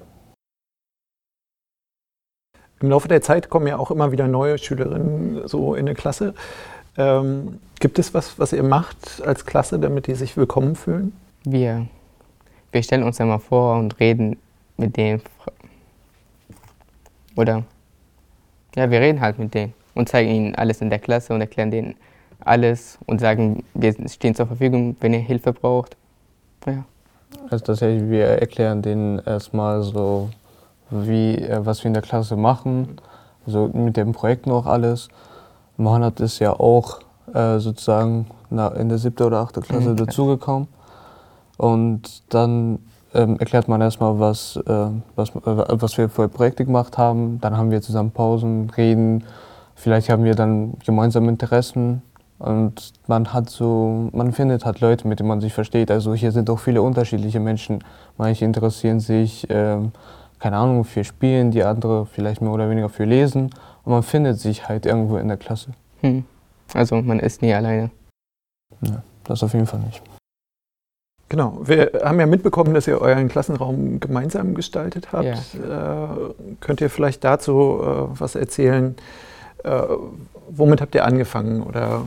Im 2.81 2.89
Laufe 2.89 3.07
der 3.07 3.21
Zeit 3.21 3.49
kommen 3.49 3.67
ja 3.67 3.77
auch 3.77 3.91
immer 3.91 4.11
wieder 4.11 4.27
neue 4.27 4.57
Schülerinnen 4.57 5.47
so 5.47 5.75
in 5.75 5.87
eine 5.87 5.95
Klasse. 5.95 6.33
Ähm, 6.97 7.59
gibt 7.79 7.99
es 7.99 8.13
was, 8.13 8.39
was 8.39 8.53
ihr 8.53 8.63
macht 8.63 9.21
als 9.25 9.45
Klasse, 9.45 9.79
damit 9.79 10.07
die 10.07 10.15
sich 10.15 10.35
willkommen 10.37 10.75
fühlen? 10.75 11.13
Wir, 11.43 11.87
wir 12.71 12.83
stellen 12.83 13.03
uns 13.03 13.19
immer 13.19 13.39
vor 13.39 13.77
und 13.77 13.99
reden 13.99 14.37
mit 14.77 14.97
denen, 14.97 15.21
oder 17.35 17.63
ja, 18.75 18.89
wir 18.89 18.99
reden 18.99 19.21
halt 19.21 19.39
mit 19.39 19.53
denen 19.53 19.73
und 19.93 20.09
zeigen 20.09 20.29
ihnen 20.29 20.55
alles 20.55 20.81
in 20.81 20.89
der 20.89 20.99
Klasse 20.99 21.33
und 21.33 21.41
erklären 21.41 21.71
denen 21.71 21.95
alles 22.41 22.97
und 23.05 23.21
sagen, 23.21 23.63
wir 23.73 23.95
stehen 24.07 24.35
zur 24.35 24.47
Verfügung, 24.47 24.95
wenn 24.99 25.13
ihr 25.13 25.19
Hilfe 25.19 25.53
braucht. 25.53 25.95
Ja. 26.65 26.83
Also 27.49 27.65
tatsächlich, 27.65 28.09
wir 28.09 28.25
erklären 28.25 28.81
denen 28.81 29.19
erstmal 29.19 29.81
so, 29.81 30.29
wie, 30.89 31.35
äh, 31.35 31.65
was 31.65 31.83
wir 31.83 31.87
in 31.87 31.93
der 31.93 32.03
Klasse 32.03 32.35
machen, 32.35 32.97
also 33.45 33.69
mit 33.73 33.97
dem 33.97 34.11
Projekt 34.11 34.47
noch 34.47 34.65
alles. 34.65 35.09
Mohanad 35.77 36.19
ist 36.19 36.39
ja 36.39 36.53
auch 36.53 36.99
äh, 37.33 37.59
sozusagen 37.59 38.27
in 38.49 38.89
der 38.89 38.97
siebten 38.97 39.23
oder 39.23 39.39
achten 39.39 39.61
Klasse 39.61 39.89
mhm. 39.89 39.97
dazugekommen. 39.97 40.67
Und 41.57 42.33
dann 42.33 42.79
ähm, 43.15 43.37
erklärt 43.39 43.67
man 43.67 43.81
erstmal, 43.81 44.19
was, 44.19 44.57
äh, 44.57 44.87
was, 45.15 45.29
äh, 45.29 45.33
was 45.45 45.97
wir 45.97 46.09
für 46.09 46.27
Projekte 46.27 46.65
gemacht 46.65 46.97
haben. 46.97 47.39
Dann 47.41 47.57
haben 47.57 47.71
wir 47.71 47.81
zusammen 47.81 48.11
Pausen, 48.11 48.69
reden. 48.77 49.23
Vielleicht 49.75 50.09
haben 50.09 50.23
wir 50.23 50.35
dann 50.35 50.73
gemeinsame 50.85 51.29
Interessen. 51.29 52.01
Und 52.37 52.93
man 53.07 53.33
hat 53.33 53.49
so, 53.49 54.09
man 54.11 54.33
findet 54.33 54.65
halt 54.65 54.81
Leute, 54.81 55.07
mit 55.07 55.19
denen 55.19 55.29
man 55.29 55.41
sich 55.41 55.53
versteht. 55.53 55.89
Also 55.89 56.13
hier 56.13 56.31
sind 56.31 56.49
auch 56.49 56.59
viele 56.59 56.81
unterschiedliche 56.81 57.39
Menschen. 57.39 57.83
Manche 58.17 58.43
interessieren 58.43 58.99
sich, 58.99 59.47
ähm, 59.49 59.91
keine 60.39 60.57
Ahnung, 60.57 60.83
für 60.83 61.03
Spielen, 61.03 61.51
die 61.51 61.63
andere 61.63 62.05
vielleicht 62.05 62.41
mehr 62.41 62.51
oder 62.51 62.69
weniger 62.69 62.89
für 62.89 63.05
Lesen. 63.05 63.51
Und 63.83 63.91
man 63.93 64.03
findet 64.03 64.39
sich 64.39 64.67
halt 64.67 64.85
irgendwo 64.85 65.17
in 65.17 65.29
der 65.29 65.37
Klasse. 65.37 65.71
Hm. 66.01 66.25
Also 66.73 67.01
man 67.01 67.19
ist 67.19 67.41
nie 67.41 67.53
alleine. 67.53 67.89
Ja, 68.81 69.01
das 69.23 69.41
auf 69.43 69.53
jeden 69.53 69.67
Fall 69.67 69.79
nicht. 69.79 70.01
Genau, 71.27 71.59
wir 71.63 71.91
haben 72.03 72.19
ja 72.19 72.27
mitbekommen, 72.27 72.73
dass 72.73 72.87
ihr 72.87 73.01
euren 73.01 73.29
Klassenraum 73.29 73.99
gemeinsam 73.99 74.53
gestaltet 74.53 75.11
habt. 75.11 75.25
Ja. 75.53 76.05
Äh, 76.05 76.33
könnt 76.59 76.81
ihr 76.81 76.89
vielleicht 76.89 77.23
dazu 77.23 77.79
äh, 77.81 78.19
was 78.19 78.35
erzählen? 78.35 78.95
Äh, 79.63 79.81
womit 80.49 80.81
habt 80.81 80.93
ihr 80.93 81.03
angefangen? 81.03 81.63
Oder? 81.63 82.03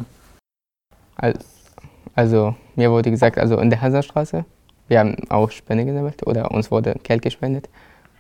Also, 2.15 2.55
mir 2.77 2.93
wurde 2.93 3.11
gesagt, 3.11 3.39
also 3.39 3.59
in 3.59 3.71
der 3.71 3.81
Hansastraße, 3.81 4.45
wir 4.87 5.01
haben 5.01 5.17
auch 5.29 5.51
Spende 5.51 5.85
gesammelt 5.85 6.25
oder 6.27 6.53
uns 6.53 6.71
wurde 6.71 6.95
Geld 7.03 7.23
gespendet. 7.23 7.69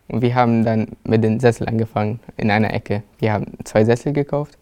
Und 0.09 0.23
wir 0.23 0.35
haben 0.35 0.65
dann 0.65 0.89
mit 1.05 1.23
den 1.23 1.39
Sessel 1.39 1.69
angefangen 1.69 2.19
in 2.37 2.51
einer 2.51 2.73
Ecke. 2.73 3.03
Wir 3.19 3.33
haben 3.33 3.47
zwei 3.65 3.85
Sessel 3.85 4.13
gekauft. 4.13 4.59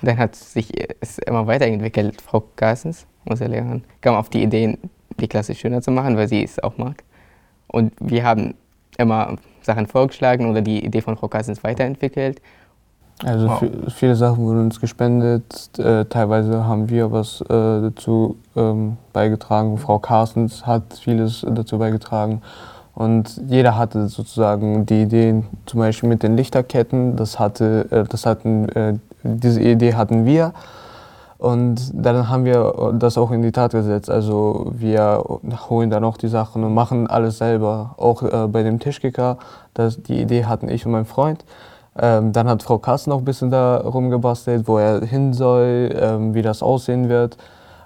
Und 0.00 0.08
dann 0.08 0.18
hat 0.18 0.34
sich 0.34 0.72
es 1.00 1.18
immer 1.18 1.46
weiterentwickelt. 1.46 2.20
Frau 2.20 2.44
Gassens, 2.56 3.06
unsere 3.24 3.50
Lehrerin, 3.50 3.84
kam 4.00 4.16
auf 4.16 4.28
die 4.28 4.42
Idee, 4.42 4.76
die 5.20 5.28
Klasse 5.28 5.54
schöner 5.54 5.82
zu 5.82 5.90
machen, 5.90 6.16
weil 6.16 6.28
sie 6.28 6.42
es 6.42 6.62
auch 6.62 6.78
mag. 6.78 7.02
Und 7.68 7.92
wir 8.00 8.24
haben 8.24 8.54
immer 8.98 9.36
Sachen 9.62 9.86
vorgeschlagen 9.86 10.50
oder 10.50 10.60
die 10.60 10.84
Idee 10.84 11.00
von 11.00 11.16
Frau 11.16 11.28
Kassens 11.28 11.64
weiterentwickelt. 11.64 12.40
Also 13.24 13.48
wow. 13.48 13.62
viele 13.94 14.16
Sachen 14.16 14.38
wurden 14.38 14.64
uns 14.64 14.80
gespendet, 14.80 15.70
äh, 15.78 16.04
teilweise 16.06 16.64
haben 16.64 16.88
wir 16.90 17.12
was 17.12 17.40
äh, 17.42 17.46
dazu 17.48 18.36
ähm, 18.56 18.96
beigetragen. 19.12 19.78
Frau 19.78 19.98
Carstens 19.98 20.66
hat 20.66 20.94
vieles 20.94 21.46
dazu 21.48 21.78
beigetragen. 21.78 22.42
Und 22.94 23.40
jeder 23.48 23.78
hatte 23.78 24.08
sozusagen 24.08 24.86
die 24.86 25.02
Ideen, 25.02 25.46
zum 25.66 25.80
Beispiel 25.80 26.08
mit 26.08 26.22
den 26.22 26.36
Lichterketten, 26.36 27.16
das 27.16 27.38
hatte, 27.38 27.86
äh, 27.90 28.04
das 28.04 28.26
hatten, 28.26 29.00
diese 29.22 29.62
Idee 29.62 29.94
hatten 29.94 30.26
wir. 30.26 30.52
Und 31.42 31.90
dann 31.92 32.28
haben 32.28 32.44
wir 32.44 32.92
das 33.00 33.18
auch 33.18 33.32
in 33.32 33.42
die 33.42 33.50
Tat 33.50 33.72
gesetzt. 33.72 34.08
Also 34.08 34.70
wir 34.76 35.24
holen 35.68 35.90
dann 35.90 36.04
auch 36.04 36.16
die 36.16 36.28
Sachen 36.28 36.62
und 36.62 36.72
machen 36.72 37.08
alles 37.08 37.38
selber. 37.38 37.96
Auch 37.96 38.22
äh, 38.22 38.46
bei 38.46 38.62
dem 38.62 38.78
Tischkicker, 38.78 39.38
das, 39.74 40.00
die 40.00 40.20
Idee 40.20 40.44
hatten 40.44 40.68
ich 40.68 40.86
und 40.86 40.92
mein 40.92 41.04
Freund. 41.04 41.44
Ähm, 41.98 42.32
dann 42.32 42.48
hat 42.48 42.62
Frau 42.62 42.78
Kass 42.78 43.08
noch 43.08 43.18
ein 43.18 43.24
bisschen 43.24 43.50
da 43.50 43.78
rumgebastelt, 43.78 44.68
wo 44.68 44.78
er 44.78 45.04
hin 45.04 45.32
soll, 45.32 45.90
ähm, 46.00 46.32
wie 46.32 46.42
das 46.42 46.62
aussehen 46.62 47.08
wird. 47.08 47.38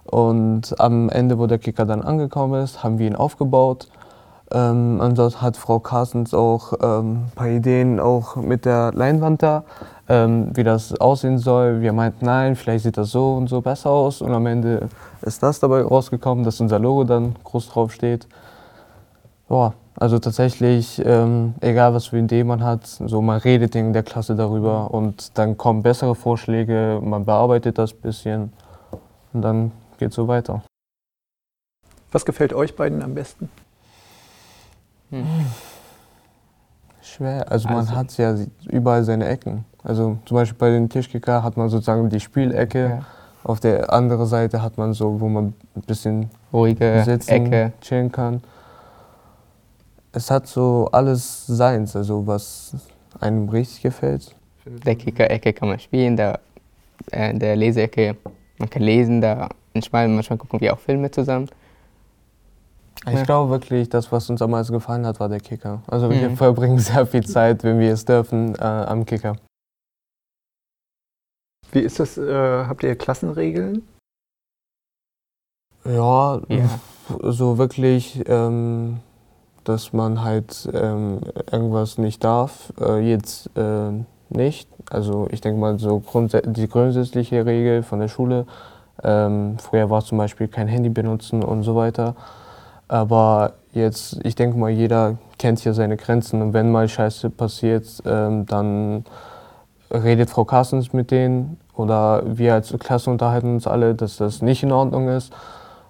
Und 0.05 0.79
am 0.79 1.09
Ende, 1.09 1.39
wo 1.39 1.47
der 1.47 1.57
Kicker 1.57 1.87
dann 1.87 2.03
angekommen 2.03 2.63
ist, 2.63 2.85
haben 2.85 2.99
wir 2.99 3.07
ihn 3.07 3.17
aufgebaut. 3.17 3.89
Ähm, 4.53 5.00
dort 5.15 5.43
hat 5.43 5.57
Frau 5.57 5.81
Carstens 5.81 6.33
auch 6.33 6.73
ähm, 6.81 7.25
ein 7.25 7.33
paar 7.35 7.49
Ideen 7.49 7.99
auch 7.99 8.37
mit 8.37 8.65
der 8.65 8.93
Leinwand 8.95 9.43
da, 9.43 9.65
ähm, 10.09 10.50
wie 10.55 10.62
das 10.62 10.95
aussehen 11.00 11.38
soll. 11.38 11.81
Wir 11.81 11.93
meinten, 11.93 12.25
nein, 12.25 12.55
vielleicht 12.55 12.85
sieht 12.85 12.97
das 12.97 13.11
so 13.11 13.35
und 13.35 13.49
so 13.49 13.61
besser 13.61 13.91
aus. 13.91 14.23
Und 14.23 14.33
am 14.33 14.47
Ende 14.47 14.88
ist 15.23 15.43
das 15.43 15.59
dabei 15.59 15.83
rausgekommen, 15.83 16.45
dass 16.45 16.61
unser 16.61 16.79
Logo 16.79 17.05
dann 17.05 17.35
groß 17.43 17.69
drauf 17.71 17.93
steht. 17.93 18.29
Ja, 19.50 19.75
also 19.99 20.19
tatsächlich, 20.19 21.03
ähm, 21.05 21.55
egal 21.61 21.95
was 21.95 22.07
für 22.07 22.19
Idee 22.19 22.45
man 22.45 22.62
hat, 22.62 22.87
so 22.87 23.23
man 23.23 23.38
redet 23.41 23.75
in 23.75 23.93
der 23.93 24.03
Klasse 24.03 24.37
darüber 24.37 24.93
und 24.93 25.37
dann 25.38 25.57
kommen 25.57 25.83
bessere 25.83 26.15
Vorschläge, 26.15 27.00
man 27.03 27.25
bearbeitet 27.25 27.79
das 27.79 27.93
ein 27.93 28.00
bisschen 28.00 28.53
und 29.33 29.43
dann 29.43 29.73
geht 29.99 30.11
es 30.11 30.15
so 30.15 30.29
weiter. 30.29 30.62
Was 32.12 32.25
gefällt 32.25 32.53
euch 32.53 32.76
beiden 32.76 33.03
am 33.03 33.15
besten? 33.15 33.49
Hm. 35.11 35.25
Schwer. 37.03 37.51
Also, 37.51 37.69
man 37.69 37.79
also 37.79 37.95
hat 37.95 38.17
ja 38.17 38.35
überall 38.69 39.05
seine 39.05 39.29
Ecken. 39.29 39.65
Also 39.83 40.19
zum 40.25 40.35
Beispiel 40.35 40.59
bei 40.59 40.71
den 40.71 40.89
Tischkicker 40.89 41.43
hat 41.43 41.57
man 41.57 41.69
sozusagen 41.69 42.09
die 42.09 42.19
Spielecke. 42.19 42.89
Ja. 42.91 43.07
Auf 43.45 43.61
der 43.61 43.93
anderen 43.93 44.27
Seite 44.27 44.61
hat 44.61 44.77
man 44.77 44.93
so, 44.93 45.21
wo 45.21 45.29
man 45.29 45.55
ein 45.77 45.83
bisschen 45.83 46.29
ruhige 46.53 47.03
sitzen, 47.05 47.31
Ecke 47.31 47.73
chillen 47.81 48.11
kann. 48.11 48.43
Es 50.11 50.33
hat 50.33 50.49
so 50.49 50.89
alles 50.91 51.47
seins, 51.47 51.95
also 51.95 52.27
was 52.27 52.75
einem 53.21 53.49
richtig 53.49 53.83
gefällt. 53.83 54.35
Der 54.65 54.97
Kicker-Ecke 54.97 55.53
kann 55.53 55.69
man 55.69 55.79
spielen, 55.79 56.17
da, 56.17 56.41
äh, 57.13 57.33
der 57.35 57.55
Leseecke, 57.55 58.17
man 58.59 58.69
kann 58.69 58.83
lesen, 58.83 59.21
da 59.21 59.49
manchmal, 59.75 60.09
manchmal 60.09 60.39
gucken 60.39 60.61
wir 60.61 60.73
auch 60.73 60.81
Filme 60.81 61.09
zusammen. 61.13 61.49
Ich 63.05 63.12
ja. 63.12 63.23
glaube 63.25 63.50
wirklich, 63.50 63.88
das, 63.88 64.11
was 64.11 64.29
uns 64.31 64.43
am 64.43 64.50
meisten 64.50 64.73
gefallen 64.73 65.07
hat, 65.07 65.21
war 65.21 65.29
der 65.29 65.41
Kicker. 65.41 65.83
Also 65.87 66.11
wir 66.11 66.31
mhm. 66.31 66.37
verbringen 66.37 66.79
sehr 66.79 67.07
viel 67.07 67.25
Zeit, 67.25 67.62
wenn 67.62 67.79
wir 67.79 67.93
es 67.93 68.05
dürfen, 68.05 68.55
äh, 68.57 68.62
am 68.62 69.05
Kicker. 69.05 69.37
Wie 71.73 71.81
ist 71.81 72.00
das? 72.00 72.17
Äh, 72.17 72.65
habt 72.67 72.83
ihr 72.83 72.97
Klassenregeln? 72.97 73.87
Ja, 75.85 76.41
ja. 76.49 76.69
so 77.23 77.59
wirklich, 77.59 78.25
ähm, 78.26 79.00
dass 79.65 79.93
man 79.93 80.23
halt 80.25 80.69
ähm, 80.73 81.21
irgendwas 81.50 81.99
nicht 81.99 82.25
darf. 82.25 82.73
Äh, 82.81 83.09
jetzt 83.09 83.50
äh, 83.57 83.93
nicht. 84.31 84.69
Also 84.91 85.29
ich 85.31 85.41
denke 85.41 85.61
mal, 85.61 85.79
so 85.79 86.03
die 86.45 86.69
grundsätzliche 86.69 87.47
Regel 87.47 87.83
von 87.83 88.00
der 88.00 88.09
Schule. 88.09 88.47
Ähm, 89.03 89.59
früher 89.59 89.91
war 89.91 89.99
es 89.99 90.07
zum 90.07 90.19
Beispiel 90.19 90.49
kein 90.49 90.69
Handy 90.69 90.88
benutzen 90.88 91.43
und 91.43 91.62
so 91.62 91.76
weiter. 91.76 92.15
Aber 92.88 93.55
jetzt, 93.73 94.19
ich 94.25 94.35
denke 94.35 94.59
mal, 94.59 94.71
jeder 94.71 95.19
kennt 95.38 95.59
hier 95.61 95.75
seine 95.75 95.97
Grenzen 95.97 96.40
und 96.40 96.52
wenn 96.52 96.71
mal 96.71 96.88
Scheiße 96.88 97.31
passiert, 97.31 98.02
ähm, 98.07 98.47
dann 98.47 99.05
redet 99.90 100.31
Frau 100.31 100.45
Carstens 100.45 100.93
mit 100.93 101.11
denen 101.11 101.59
oder 101.75 102.23
wir 102.26 102.55
als 102.55 102.75
Klasse 102.78 103.11
unterhalten 103.11 103.55
uns 103.55 103.66
alle, 103.66 103.95
dass 103.95 104.16
das 104.16 104.43
nicht 104.43 104.62
in 104.62 104.73
Ordnung 104.73 105.09
ist 105.09 105.33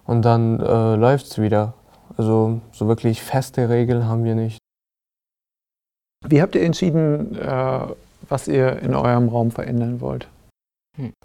und 0.05 0.23
dann 0.23 0.59
äh, 0.59 0.95
läuft 0.95 1.27
es 1.27 1.39
wieder. 1.39 1.73
Also 2.17 2.61
so 2.71 2.87
wirklich 2.87 3.21
feste 3.21 3.69
Regeln 3.69 4.07
haben 4.07 4.23
wir 4.23 4.35
nicht. 4.35 4.57
Wie 6.25 6.41
habt 6.41 6.55
ihr 6.55 6.63
entschieden, 6.63 7.35
äh, 7.35 7.79
was 8.27 8.47
ihr 8.47 8.79
in 8.79 8.95
eurem 8.95 9.29
Raum 9.29 9.51
verändern 9.51 10.01
wollt? 10.01 10.27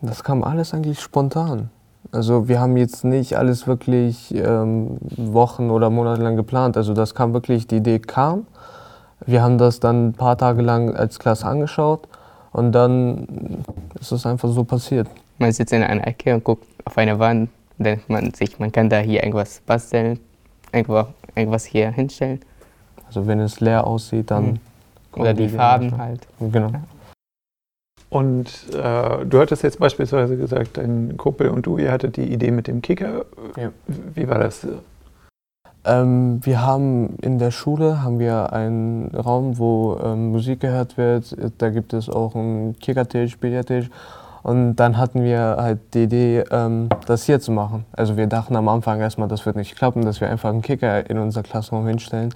Das 0.02 0.22
kam 0.22 0.44
alles 0.44 0.74
eigentlich 0.74 1.00
spontan. 1.00 1.70
Also 2.12 2.46
wir 2.46 2.60
haben 2.60 2.76
jetzt 2.76 3.04
nicht 3.04 3.38
alles 3.38 3.66
wirklich 3.66 4.34
ähm, 4.34 4.98
Wochen 5.16 5.70
oder 5.70 5.88
Monate 5.88 6.22
lang 6.22 6.36
geplant. 6.36 6.76
Also 6.76 6.92
das 6.92 7.14
kam 7.14 7.32
wirklich, 7.32 7.66
die 7.66 7.76
Idee 7.76 7.98
kam. 7.98 8.46
Wir 9.24 9.42
haben 9.42 9.56
das 9.56 9.80
dann 9.80 10.08
ein 10.08 10.12
paar 10.12 10.36
Tage 10.36 10.62
lang 10.62 10.94
als 10.94 11.18
Klasse 11.18 11.46
angeschaut 11.46 12.06
und 12.52 12.72
dann 12.72 13.64
ist 13.98 14.12
es 14.12 14.26
einfach 14.26 14.50
so 14.50 14.64
passiert. 14.64 15.08
Man 15.38 15.52
sitzt 15.52 15.72
in 15.72 15.82
einer 15.82 16.06
Ecke 16.06 16.34
und 16.34 16.44
guckt 16.44 16.66
auf 16.84 16.98
eine 16.98 17.18
Wand, 17.18 17.48
denkt 17.78 18.10
man 18.10 18.34
sich, 18.34 18.58
man 18.58 18.70
kann 18.70 18.90
da 18.90 18.98
hier 18.98 19.22
irgendwas 19.22 19.62
basteln, 19.64 20.20
irgendwo, 20.70 21.06
irgendwas 21.34 21.64
hier 21.64 21.90
hinstellen. 21.90 22.40
Also 23.06 23.26
wenn 23.26 23.40
es 23.40 23.60
leer 23.60 23.86
aussieht, 23.86 24.30
dann... 24.30 24.44
Mhm. 24.44 24.60
Oder 25.14 25.34
die 25.34 25.48
Farben 25.48 25.98
halt. 25.98 26.26
Genau. 26.40 26.70
Und 28.12 28.46
äh, 28.74 29.24
du 29.24 29.40
hattest 29.40 29.62
jetzt 29.62 29.78
beispielsweise 29.78 30.36
gesagt, 30.36 30.76
dein 30.76 31.16
Kumpel 31.16 31.48
und 31.48 31.64
du, 31.64 31.78
ihr 31.78 31.90
hattet 31.90 32.18
die 32.18 32.30
Idee 32.30 32.50
mit 32.50 32.66
dem 32.66 32.82
Kicker. 32.82 33.24
Ja. 33.56 33.70
Wie 33.86 34.28
war 34.28 34.38
das? 34.38 34.66
Ähm, 35.86 36.38
wir 36.42 36.60
haben 36.60 37.16
in 37.22 37.38
der 37.38 37.50
Schule 37.50 38.02
haben 38.02 38.18
wir 38.18 38.52
einen 38.52 39.14
Raum, 39.14 39.56
wo 39.56 39.98
ähm, 40.04 40.30
Musik 40.30 40.60
gehört 40.60 40.98
wird. 40.98 41.34
Da 41.56 41.70
gibt 41.70 41.94
es 41.94 42.10
auch 42.10 42.34
einen 42.34 42.78
Kickertisch, 42.78 43.38
Billardtisch. 43.38 43.88
Und 44.42 44.76
dann 44.76 44.98
hatten 44.98 45.22
wir 45.22 45.56
halt 45.58 45.78
die 45.94 46.02
Idee, 46.02 46.44
ähm, 46.50 46.90
das 47.06 47.24
hier 47.24 47.40
zu 47.40 47.50
machen. 47.50 47.86
Also 47.92 48.18
wir 48.18 48.26
dachten 48.26 48.56
am 48.56 48.68
Anfang 48.68 49.00
erstmal, 49.00 49.28
das 49.28 49.46
wird 49.46 49.56
nicht 49.56 49.74
klappen, 49.74 50.04
dass 50.04 50.20
wir 50.20 50.28
einfach 50.28 50.50
einen 50.50 50.60
Kicker 50.60 51.08
in 51.08 51.16
unser 51.16 51.42
Klassraum 51.42 51.86
hinstellen 51.86 52.34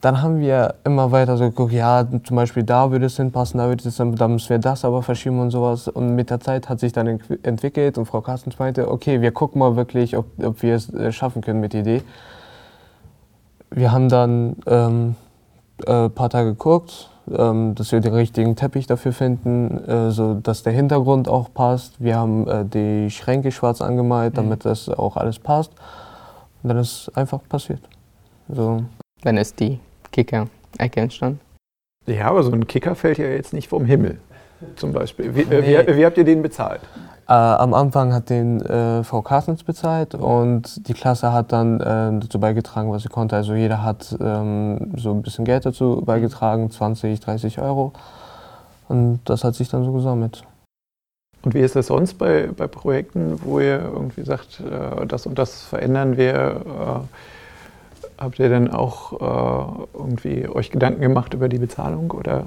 dann 0.00 0.22
haben 0.22 0.40
wir 0.40 0.74
immer 0.84 1.10
weiter 1.10 1.36
so 1.36 1.44
geguckt, 1.44 1.72
ja, 1.72 2.06
zum 2.24 2.36
Beispiel 2.36 2.62
da 2.62 2.90
würde 2.90 3.06
es 3.06 3.16
hinpassen, 3.16 3.58
da 3.58 3.68
würde 3.68 3.88
es, 3.88 3.96
dann 3.96 4.32
müssen 4.32 4.50
wir 4.50 4.58
das 4.58 4.84
aber 4.84 5.02
verschieben 5.02 5.40
und 5.40 5.50
sowas. 5.50 5.88
Und 5.88 6.14
mit 6.14 6.30
der 6.30 6.40
Zeit 6.40 6.68
hat 6.68 6.80
sich 6.80 6.92
dann 6.92 7.20
entwickelt 7.42 7.96
und 7.96 8.04
Frau 8.04 8.20
Carstens 8.20 8.58
meinte, 8.58 8.90
okay, 8.90 9.20
wir 9.22 9.32
gucken 9.32 9.58
mal 9.58 9.74
wirklich, 9.74 10.16
ob, 10.16 10.26
ob 10.42 10.62
wir 10.62 10.74
es 10.74 10.92
äh, 10.92 11.12
schaffen 11.12 11.40
können 11.40 11.60
mit 11.60 11.72
der 11.72 11.80
Idee. 11.80 12.02
Wir 13.70 13.90
haben 13.90 14.08
dann 14.08 14.56
ähm, 14.66 15.16
ein 15.86 16.06
äh, 16.06 16.08
paar 16.10 16.30
Tage 16.30 16.50
geguckt, 16.50 17.10
ähm, 17.34 17.74
dass 17.74 17.90
wir 17.90 18.00
den 18.00 18.14
richtigen 18.14 18.54
Teppich 18.54 18.86
dafür 18.86 19.12
finden, 19.12 19.82
äh, 19.88 20.10
so 20.10 20.34
dass 20.34 20.62
der 20.62 20.72
Hintergrund 20.72 21.28
auch 21.28 21.52
passt. 21.52 22.02
Wir 22.02 22.16
haben 22.16 22.46
äh, 22.46 22.64
die 22.64 23.10
Schränke 23.10 23.50
schwarz 23.50 23.80
angemalt, 23.80 24.36
damit 24.36 24.64
mhm. 24.64 24.68
das 24.68 24.88
auch 24.88 25.16
alles 25.16 25.38
passt. 25.38 25.72
Und 26.62 26.68
dann 26.68 26.78
ist 26.78 27.08
es 27.08 27.16
einfach 27.16 27.40
passiert. 27.48 27.80
So. 28.48 28.82
Dann 29.26 29.38
ist 29.38 29.58
die 29.58 29.80
Kicker-Ecke 30.12 31.00
entstanden? 31.00 31.40
Ja, 32.06 32.28
aber 32.28 32.44
so 32.44 32.52
ein 32.52 32.68
Kicker 32.68 32.94
fällt 32.94 33.18
ja 33.18 33.26
jetzt 33.26 33.52
nicht 33.52 33.66
vom 33.66 33.84
Himmel, 33.84 34.20
zum 34.76 34.92
Beispiel. 34.92 35.34
Wie, 35.34 35.44
nee. 35.44 35.62
wie, 35.62 35.96
wie 35.96 36.06
habt 36.06 36.16
ihr 36.16 36.22
den 36.22 36.42
bezahlt? 36.42 36.80
Äh, 37.28 37.32
am 37.32 37.74
Anfang 37.74 38.14
hat 38.14 38.30
den 38.30 38.60
äh, 38.60 39.02
Frau 39.02 39.22
Carstens 39.22 39.64
bezahlt 39.64 40.14
und 40.14 40.86
die 40.86 40.94
Klasse 40.94 41.32
hat 41.32 41.50
dann 41.50 41.80
äh, 41.80 42.20
dazu 42.20 42.38
beigetragen, 42.38 42.92
was 42.92 43.02
sie 43.02 43.08
konnte. 43.08 43.34
Also 43.34 43.54
jeder 43.54 43.82
hat 43.82 44.16
ähm, 44.20 44.92
so 44.96 45.10
ein 45.10 45.22
bisschen 45.22 45.44
Geld 45.44 45.66
dazu 45.66 46.04
beigetragen, 46.06 46.70
20, 46.70 47.18
30 47.18 47.58
Euro. 47.58 47.94
Und 48.86 49.18
das 49.24 49.42
hat 49.42 49.56
sich 49.56 49.68
dann 49.68 49.82
so 49.82 49.90
gesammelt. 49.90 50.44
Und 51.42 51.54
wie 51.54 51.62
ist 51.62 51.74
das 51.74 51.88
sonst 51.88 52.14
bei, 52.14 52.48
bei 52.56 52.68
Projekten, 52.68 53.40
wo 53.42 53.58
ihr 53.58 53.80
irgendwie 53.80 54.22
sagt, 54.22 54.60
äh, 54.60 55.04
das 55.04 55.26
und 55.26 55.36
das 55.36 55.62
verändern 55.62 56.16
wir? 56.16 57.08
Habt 58.18 58.38
ihr 58.38 58.48
denn 58.48 58.70
auch 58.70 59.12
äh, 59.12 59.86
irgendwie 59.94 60.48
euch 60.48 60.70
Gedanken 60.70 61.02
gemacht 61.02 61.34
über 61.34 61.48
die 61.48 61.58
Bezahlung 61.58 62.10
oder 62.10 62.44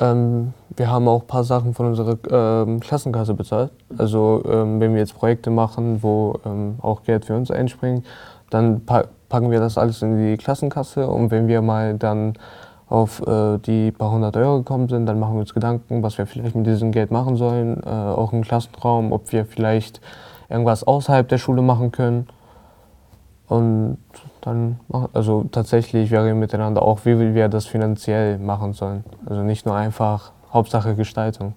ähm, 0.00 0.52
wir 0.76 0.90
haben 0.90 1.08
auch 1.08 1.22
ein 1.22 1.26
paar 1.26 1.44
Sachen 1.44 1.74
von 1.74 1.86
unserer 1.86 2.18
ähm, 2.30 2.80
Klassenkasse 2.80 3.34
bezahlt. 3.34 3.70
Also 3.96 4.42
ähm, 4.48 4.80
wenn 4.80 4.92
wir 4.92 5.00
jetzt 5.00 5.14
Projekte 5.14 5.50
machen, 5.50 6.02
wo 6.02 6.38
ähm, 6.44 6.76
auch 6.82 7.02
Geld 7.02 7.24
für 7.24 7.34
uns 7.34 7.50
einspringt, 7.50 8.04
dann 8.50 8.84
pa 8.84 9.04
packen 9.28 9.50
wir 9.50 9.60
das 9.60 9.76
alles 9.76 10.00
in 10.00 10.16
die 10.16 10.38
Klassenkasse 10.38 11.06
und 11.06 11.30
wenn 11.30 11.48
wir 11.48 11.60
mal 11.60 11.98
dann 11.98 12.32
auf 12.88 13.20
äh, 13.26 13.58
die 13.58 13.90
paar 13.90 14.10
hundert 14.10 14.36
Euro 14.38 14.58
gekommen 14.58 14.88
sind, 14.88 15.04
dann 15.04 15.20
machen 15.20 15.34
wir 15.34 15.40
uns 15.40 15.52
Gedanken, 15.52 16.02
was 16.02 16.16
wir 16.16 16.26
vielleicht 16.26 16.54
mit 16.54 16.66
diesem 16.66 16.92
Geld 16.92 17.10
machen 17.10 17.36
sollen, 17.36 17.82
äh, 17.84 17.88
auch 17.88 18.32
im 18.32 18.42
Klassenraum, 18.42 19.12
ob 19.12 19.30
wir 19.32 19.44
vielleicht 19.44 20.00
irgendwas 20.48 20.84
außerhalb 20.84 21.28
der 21.28 21.36
Schule 21.36 21.60
machen 21.60 21.92
können. 21.92 22.26
Und 23.48 23.98
dann, 24.42 24.78
also 25.14 25.44
tatsächlich, 25.50 26.10
wir 26.10 26.22
reden 26.22 26.38
miteinander 26.38 26.82
auch, 26.82 27.06
wie 27.06 27.34
wir 27.34 27.48
das 27.48 27.66
finanziell 27.66 28.38
machen 28.38 28.74
sollen. 28.74 29.04
Also 29.26 29.42
nicht 29.42 29.64
nur 29.64 29.74
einfach 29.74 30.32
Hauptsache 30.52 30.94
Gestaltung. 30.94 31.54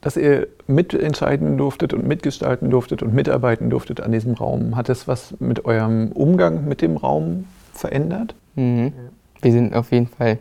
Dass 0.00 0.16
ihr 0.16 0.46
mitentscheiden 0.68 1.58
durftet 1.58 1.92
und 1.92 2.06
mitgestalten 2.06 2.70
durftet 2.70 3.02
und 3.02 3.14
mitarbeiten 3.14 3.68
durftet 3.68 4.00
an 4.00 4.12
diesem 4.12 4.34
Raum, 4.34 4.76
hat 4.76 4.88
es 4.88 5.08
was 5.08 5.34
mit 5.40 5.64
eurem 5.64 6.12
Umgang 6.12 6.66
mit 6.66 6.82
dem 6.82 6.96
Raum 6.96 7.46
verändert? 7.72 8.36
Mhm. 8.54 8.92
Wir 9.42 9.52
sind 9.52 9.74
auf 9.74 9.90
jeden 9.90 10.06
Fall 10.06 10.38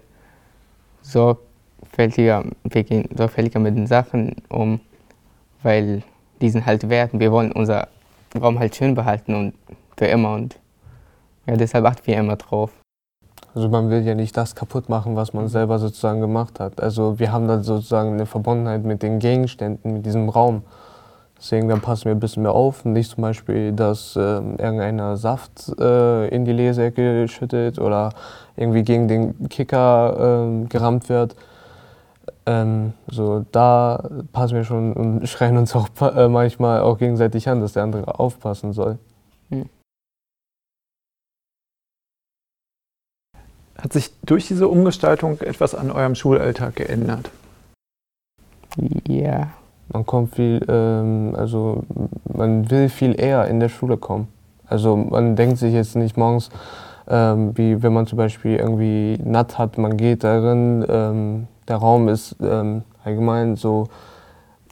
sorgfältiger, 1.01 2.43
wir 2.63 2.83
gehen 2.83 3.09
sorgfältiger 3.15 3.59
mit 3.59 3.75
den 3.75 3.87
Sachen 3.87 4.35
um, 4.49 4.79
weil 5.63 6.03
die 6.39 6.51
sind 6.51 6.67
halt 6.67 6.87
wert. 6.89 7.11
Wir 7.13 7.31
wollen 7.31 7.51
unser 7.51 7.87
Raum 8.39 8.59
halt 8.59 8.75
schön 8.75 8.93
behalten 8.93 9.33
und 9.33 9.53
für 9.97 10.05
immer 10.05 10.33
und 10.33 10.59
ja, 11.47 11.55
deshalb 11.55 11.85
achten 11.85 12.05
wir 12.05 12.17
immer 12.17 12.35
drauf. 12.35 12.71
Also 13.55 13.69
man 13.69 13.89
will 13.89 14.03
ja 14.03 14.13
nicht 14.13 14.37
das 14.37 14.53
kaputt 14.53 14.87
machen, 14.89 15.15
was 15.15 15.33
man 15.33 15.47
selber 15.47 15.79
sozusagen 15.79 16.21
gemacht 16.21 16.59
hat. 16.59 16.81
Also 16.81 17.17
wir 17.19 17.31
haben 17.31 17.47
dann 17.47 17.63
sozusagen 17.63 18.13
eine 18.13 18.25
Verbundenheit 18.25 18.83
mit 18.83 19.01
den 19.01 19.19
Gegenständen, 19.19 19.93
mit 19.93 20.05
diesem 20.05 20.29
Raum. 20.29 20.61
Deswegen 21.39 21.67
dann 21.67 21.81
passen 21.81 22.05
wir 22.05 22.11
ein 22.11 22.19
bisschen 22.19 22.43
mehr 22.43 22.51
auf. 22.51 22.85
Nicht 22.85 23.11
zum 23.11 23.21
Beispiel, 23.21 23.71
dass 23.71 24.15
äh, 24.15 24.19
irgendeiner 24.19 25.17
Saft 25.17 25.73
äh, 25.79 26.27
in 26.27 26.45
die 26.45 26.51
Leseecke 26.51 27.27
schüttet 27.27 27.79
oder 27.79 28.11
irgendwie 28.55 28.83
gegen 28.83 29.07
den 29.07 29.49
Kicker 29.49 30.43
äh, 30.43 30.65
gerammt 30.65 31.09
wird. 31.09 31.35
Ähm, 32.45 32.93
so, 33.07 33.45
da 33.51 34.09
passen 34.33 34.55
wir 34.55 34.63
schon 34.63 34.93
und 34.93 35.27
schreien 35.29 35.57
uns 35.57 35.75
auch 35.75 35.89
äh, 36.01 36.27
manchmal 36.27 36.81
auch 36.81 36.97
gegenseitig 36.97 37.47
an, 37.49 37.61
dass 37.61 37.73
der 37.73 37.83
andere 37.83 38.19
aufpassen 38.19 38.73
soll. 38.73 38.97
Hm. 39.49 39.69
Hat 43.77 43.93
sich 43.93 44.11
durch 44.25 44.47
diese 44.47 44.67
Umgestaltung 44.67 45.39
etwas 45.41 45.75
an 45.75 45.91
eurem 45.91 46.15
Schulalltag 46.15 46.75
geändert? 46.75 47.29
Ja. 49.07 49.49
Man 49.93 50.05
kommt 50.05 50.35
viel, 50.35 50.65
ähm, 50.67 51.33
also 51.37 51.83
man 52.33 52.69
will 52.69 52.89
viel 52.89 53.19
eher 53.19 53.47
in 53.47 53.59
der 53.59 53.69
Schule 53.69 53.97
kommen. 53.97 54.27
Also 54.65 54.97
man 54.97 55.35
denkt 55.35 55.59
sich 55.59 55.73
jetzt 55.73 55.95
nicht 55.95 56.17
morgens, 56.17 56.49
ähm, 57.07 57.57
wie 57.57 57.81
wenn 57.81 57.93
man 57.93 58.05
zum 58.05 58.17
Beispiel 58.17 58.57
irgendwie 58.57 59.17
Natt 59.23 59.57
hat, 59.57 59.77
man 59.77 59.95
geht 59.95 60.25
darin, 60.25 60.85
ähm, 60.89 61.47
der 61.69 61.77
Raum 61.77 62.09
ist 62.09 62.35
ähm, 62.41 62.83
allgemein 63.03 63.55
so 63.55 63.87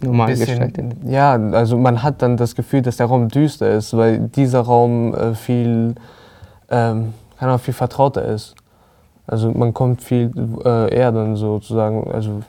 normal 0.01 0.35
gestaltet. 0.35 0.93
Ja, 1.05 1.33
also 1.33 1.77
man 1.77 2.03
hat 2.03 2.21
dann 2.21 2.35
das 2.35 2.55
Gefühl, 2.55 2.81
dass 2.81 2.97
der 2.97 3.05
Raum 3.05 3.29
düster 3.29 3.69
ist, 3.69 3.95
weil 3.95 4.19
dieser 4.19 4.61
Raum 4.61 5.13
äh, 5.13 5.33
viel, 5.33 5.95
ähm, 6.69 7.13
kann 7.39 7.49
auch 7.49 7.59
viel 7.59 7.73
vertrauter 7.73 8.25
ist. 8.25 8.55
Also 9.27 9.51
man 9.51 9.73
kommt 9.73 10.03
viel 10.03 10.31
äh, 10.63 10.93
eher 10.93 11.11
dann 11.11 11.35
sozusagen, 11.35 12.09
also 12.11 12.41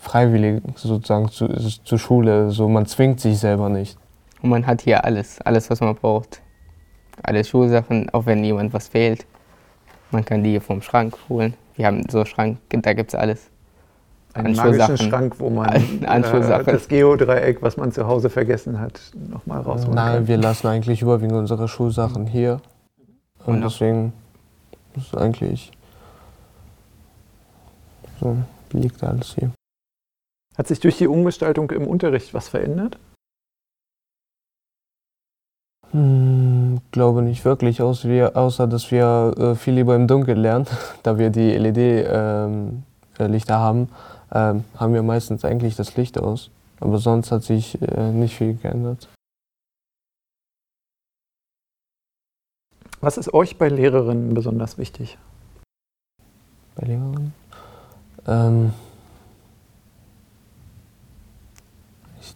freiwillig 0.00 0.62
sozusagen 0.74 1.28
zu, 1.28 1.48
zur 1.48 1.98
Schule. 1.98 2.50
So 2.50 2.68
man 2.68 2.86
zwingt 2.86 3.20
sich 3.20 3.38
selber 3.38 3.68
nicht. 3.68 3.96
Und 4.42 4.50
man 4.50 4.66
hat 4.66 4.82
hier 4.82 5.04
alles, 5.04 5.40
alles 5.42 5.70
was 5.70 5.80
man 5.80 5.94
braucht. 5.94 6.42
Alle 7.22 7.44
Schulsachen, 7.44 8.10
auch 8.10 8.26
wenn 8.26 8.44
jemand 8.44 8.72
was 8.72 8.88
fehlt. 8.88 9.24
Man 10.10 10.24
kann 10.24 10.42
die 10.42 10.50
hier 10.50 10.60
vom 10.60 10.82
Schrank 10.82 11.16
holen. 11.28 11.54
Wir 11.76 11.86
haben 11.86 12.02
so 12.10 12.18
einen 12.18 12.26
Schrank, 12.26 12.58
da 12.70 12.92
gibt 12.92 13.10
es 13.10 13.14
alles. 13.14 13.50
Einen 14.34 14.54
magischen 14.54 14.98
Schrank, 14.98 15.36
wo 15.38 15.48
man 15.48 15.74
äh, 15.74 16.64
das 16.64 16.88
Geodreieck, 16.88 17.62
was 17.62 17.78
man 17.78 17.90
zu 17.90 18.06
Hause 18.06 18.28
vergessen 18.28 18.78
hat, 18.78 19.00
nochmal 19.14 19.62
rausholen 19.62 19.94
Nein, 19.94 20.14
kann. 20.14 20.28
wir 20.28 20.36
lassen 20.36 20.66
eigentlich 20.66 21.00
überwiegend 21.00 21.36
unsere 21.36 21.68
Schulsachen 21.68 22.26
hier. 22.26 22.60
Und 23.46 23.62
deswegen 23.62 24.12
ist 24.94 25.06
es 25.06 25.14
eigentlich 25.14 25.72
so 28.20 28.36
liegt 28.72 29.02
alles 29.02 29.34
hier. 29.34 29.52
Hat 30.56 30.66
sich 30.66 30.80
durch 30.80 30.98
die 30.98 31.06
Umgestaltung 31.06 31.70
im 31.70 31.86
Unterricht 31.86 32.32
was 32.34 32.48
verändert? 32.48 32.98
Hm, 35.90 36.80
glaube 36.90 37.22
nicht 37.22 37.44
wirklich, 37.44 37.80
außer, 37.82 38.08
wir, 38.08 38.36
außer 38.36 38.66
dass 38.66 38.90
wir 38.90 39.34
äh, 39.38 39.54
viel 39.54 39.74
lieber 39.74 39.94
im 39.94 40.08
Dunkeln 40.08 40.38
lernen, 40.38 40.66
da 41.02 41.18
wir 41.18 41.30
die 41.30 41.52
LED-Lichter 41.56 42.44
ähm, 42.48 42.84
äh, 43.18 43.50
haben, 43.50 43.88
ähm, 44.32 44.64
haben 44.76 44.94
wir 44.94 45.02
meistens 45.02 45.44
eigentlich 45.44 45.76
das 45.76 45.96
Licht 45.96 46.18
aus. 46.18 46.50
Aber 46.80 46.98
sonst 46.98 47.32
hat 47.32 47.42
sich 47.42 47.80
äh, 47.80 48.10
nicht 48.12 48.36
viel 48.36 48.54
geändert. 48.54 49.08
Was 53.00 53.18
ist 53.18 53.32
euch 53.32 53.56
bei 53.56 53.68
Lehrerinnen 53.68 54.34
besonders 54.34 54.78
wichtig? 54.78 55.18
Bei 56.74 56.86
Lehrerinnen? 56.86 57.32
Ähm 58.26 58.72
ich, 62.20 62.34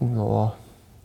oh, 0.00 0.50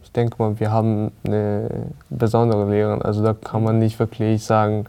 ich 0.03 0.11
denke 0.11 0.35
mal, 0.39 0.59
wir 0.59 0.71
haben 0.71 1.11
eine 1.25 1.87
besondere 2.09 2.69
Lehrerin. 2.69 3.01
Also 3.01 3.23
da 3.23 3.33
kann 3.33 3.63
man 3.63 3.79
nicht 3.79 3.99
wirklich 3.99 4.43
sagen, 4.43 4.85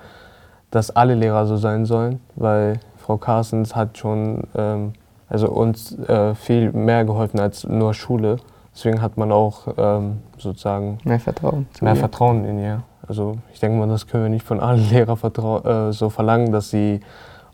dass 0.70 0.90
alle 0.90 1.14
Lehrer 1.14 1.46
so 1.46 1.56
sein 1.56 1.86
sollen, 1.86 2.20
weil 2.34 2.80
Frau 2.96 3.16
Carstens 3.16 3.76
hat 3.76 3.98
schon 3.98 4.44
ähm, 4.54 4.94
also 5.28 5.50
uns 5.50 5.98
äh, 5.98 6.34
viel 6.34 6.72
mehr 6.72 7.04
geholfen 7.04 7.40
als 7.40 7.64
nur 7.64 7.94
Schule. 7.94 8.36
Deswegen 8.74 9.00
hat 9.00 9.16
man 9.16 9.30
auch 9.30 9.68
ähm, 9.76 10.18
sozusagen 10.38 10.98
mehr 11.04 11.20
Vertrauen, 11.20 11.66
mehr 11.80 11.96
Vertrauen 11.96 12.44
in 12.44 12.58
ihr. 12.58 12.82
Also 13.06 13.36
ich 13.52 13.60
denke 13.60 13.78
mal, 13.78 13.88
das 13.88 14.06
können 14.06 14.24
wir 14.24 14.30
nicht 14.30 14.44
von 14.44 14.60
allen 14.60 14.88
Lehrern 14.90 15.18
äh, 15.18 15.92
so 15.92 16.10
verlangen, 16.10 16.50
dass 16.50 16.70
sie 16.70 17.00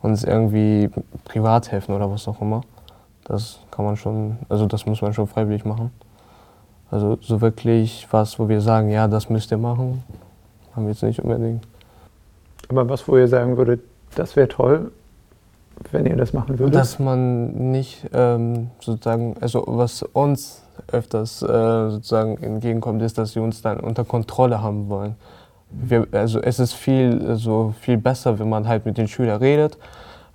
uns 0.02 0.24
irgendwie 0.24 0.90
privat 1.24 1.70
helfen 1.70 1.94
oder 1.94 2.10
was 2.10 2.26
auch 2.28 2.40
immer. 2.40 2.62
Das 3.24 3.60
kann 3.70 3.84
man 3.84 3.96
schon, 3.96 4.38
also 4.48 4.66
das 4.66 4.86
muss 4.86 5.02
man 5.02 5.12
schon 5.12 5.26
freiwillig 5.26 5.64
machen. 5.64 5.90
Also 6.90 7.18
so 7.20 7.40
wirklich 7.40 8.08
was, 8.10 8.38
wo 8.38 8.48
wir 8.48 8.60
sagen, 8.60 8.90
ja, 8.90 9.06
das 9.06 9.30
müsst 9.30 9.52
ihr 9.52 9.58
machen, 9.58 10.02
haben 10.74 10.84
wir 10.84 10.92
jetzt 10.92 11.02
nicht 11.02 11.20
unbedingt. 11.20 11.62
Aber 12.68 12.88
was, 12.88 13.06
wo 13.06 13.16
ihr 13.16 13.28
sagen 13.28 13.56
würdet, 13.56 13.80
das 14.16 14.34
wäre 14.34 14.48
toll, 14.48 14.90
wenn 15.92 16.06
ihr 16.06 16.16
das 16.16 16.32
machen 16.32 16.58
würdet? 16.58 16.74
Dass 16.74 16.98
man 16.98 17.70
nicht 17.70 18.08
ähm, 18.12 18.70
sozusagen, 18.80 19.36
also 19.40 19.64
was 19.66 20.02
uns 20.02 20.62
öfters 20.90 21.42
äh, 21.42 21.90
sozusagen 21.90 22.38
entgegenkommt, 22.38 23.02
ist, 23.02 23.18
dass 23.18 23.32
sie 23.32 23.40
uns 23.40 23.62
dann 23.62 23.78
unter 23.80 24.04
Kontrolle 24.04 24.62
haben 24.62 24.88
wollen 24.88 25.14
wir, 25.70 26.06
also 26.12 26.40
es 26.40 26.58
ist 26.58 26.74
viel, 26.74 27.24
also 27.26 27.74
viel 27.80 27.96
besser, 27.96 28.38
wenn 28.38 28.48
man 28.48 28.66
halt 28.66 28.86
mit 28.86 28.98
den 28.98 29.08
Schülern 29.08 29.38
redet 29.38 29.78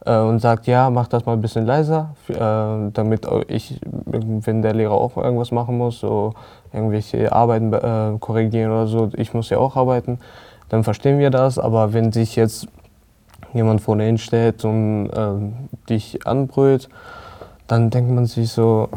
äh, 0.06 0.18
und 0.18 0.40
sagt, 0.40 0.68
ja, 0.68 0.90
mach 0.90 1.08
das 1.08 1.26
mal 1.26 1.34
ein 1.34 1.42
bisschen 1.42 1.66
leiser, 1.66 2.16
äh, 2.30 2.92
damit 2.94 3.28
ich, 3.48 3.80
wenn 4.06 4.62
der 4.62 4.74
Lehrer 4.74 4.94
auch 4.94 5.18
irgendwas 5.18 5.52
machen 5.52 5.78
muss, 5.78 6.00
so 6.00 6.34
irgendwelche 6.74 7.32
Arbeiten 7.32 7.74
äh, 7.74 8.18
korrigieren 8.20 8.72
oder 8.72 8.88
so, 8.88 9.10
ich 9.16 9.34
muss 9.34 9.50
ja 9.50 9.58
auch 9.58 9.76
arbeiten, 9.76 10.20
dann 10.70 10.84
verstehen 10.84 11.20
wir 11.20 11.30
das. 11.30 11.60
Aber 11.60 11.94
wenn 11.94 12.12
sich 12.12 12.36
jetzt 12.36 12.68
jemand 13.54 13.82
vor 13.82 13.98
dir 13.98 14.04
hinstellt 14.04 14.66
und 14.66 15.10
ähm, 15.16 15.54
dich 15.90 16.26
anbrüllt, 16.26 16.90
dann 17.68 17.90
denkt 17.90 18.12
man 18.12 18.26
sich 18.26 18.52
so, 18.52 18.90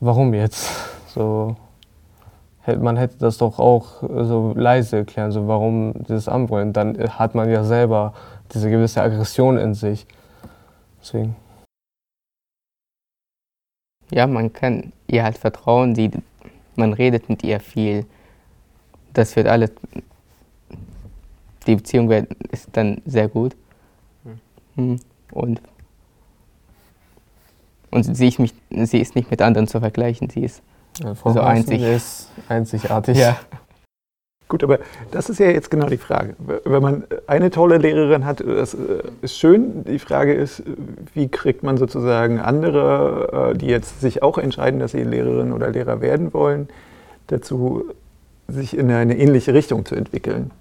warum 0.00 0.34
jetzt? 0.34 0.70
So, 1.08 1.56
man 2.74 2.96
hätte 2.96 3.16
das 3.18 3.38
doch 3.38 3.58
auch 3.58 4.02
so 4.02 4.52
leise 4.56 4.98
erklären, 4.98 5.30
so 5.30 5.46
warum 5.46 5.94
dieses 6.08 6.28
Anbrüllen. 6.28 6.72
Dann 6.72 6.96
hat 7.18 7.34
man 7.34 7.48
ja 7.48 7.64
selber 7.64 8.14
diese 8.52 8.70
gewisse 8.70 9.02
Aggression 9.02 9.56
in 9.58 9.74
sich. 9.74 10.06
Deswegen. 11.00 11.36
Ja, 14.10 14.26
man 14.26 14.52
kann 14.52 14.92
ihr 15.06 15.24
halt 15.24 15.38
vertrauen, 15.38 15.94
sie 15.94 16.10
man 16.76 16.92
redet 16.92 17.28
mit 17.28 17.42
ihr 17.42 17.60
viel. 17.60 18.06
Das 19.12 19.34
wird 19.34 19.46
alles, 19.46 19.72
die 21.66 21.76
Beziehung 21.76 22.08
wird, 22.08 22.32
ist 22.50 22.68
dann 22.72 23.00
sehr 23.06 23.28
gut. 23.28 23.56
Mhm. 24.76 25.00
Und, 25.32 25.60
und 27.90 28.02
sie, 28.04 28.28
ist 28.28 28.38
nicht, 28.38 28.54
sie 28.70 29.00
ist 29.00 29.16
nicht 29.16 29.30
mit 29.30 29.42
anderen 29.42 29.66
zu 29.66 29.80
vergleichen, 29.80 30.28
sie 30.30 30.44
ist 30.44 30.62
Ja, 31.02 31.14
so 31.14 31.40
einzig. 31.40 31.82
ist 31.82 32.30
einzigartig. 32.48 33.18
Ja. 33.18 33.36
Gut, 34.48 34.62
aber 34.62 34.78
das 35.10 35.28
ist 35.28 35.40
ja 35.40 35.50
jetzt 35.50 35.72
genau 35.72 35.86
die 35.86 35.96
Frage. 35.96 36.36
Wenn 36.38 36.80
man 36.82 37.04
eine 37.26 37.50
tolle 37.50 37.78
Lehrerin 37.78 38.24
hat, 38.24 38.40
das 38.40 38.74
äh, 38.74 39.02
ist 39.20 39.36
schön. 39.36 39.84
Die 39.84 39.98
Frage 39.98 40.34
ist, 40.34 40.62
wie 41.14 41.26
kriegt 41.28 41.64
man 41.64 41.76
sozusagen 41.76 42.38
andere, 42.38 43.50
äh, 43.54 43.58
die 43.58 43.66
jetzt 43.66 44.00
sich 44.00 44.22
auch 44.22 44.38
entscheiden, 44.38 44.78
dass 44.78 44.92
sie 44.92 45.02
Lehrerin 45.02 45.52
oder 45.52 45.70
Lehrer 45.70 46.00
werden 46.00 46.32
wollen, 46.32 46.68
dazu, 47.26 47.86
sich 48.46 48.76
in 48.78 48.88
eine 48.92 49.18
ähnliche 49.18 49.52
Richtung 49.52 49.84
zu 49.84 49.96
entwickeln? 49.96 50.52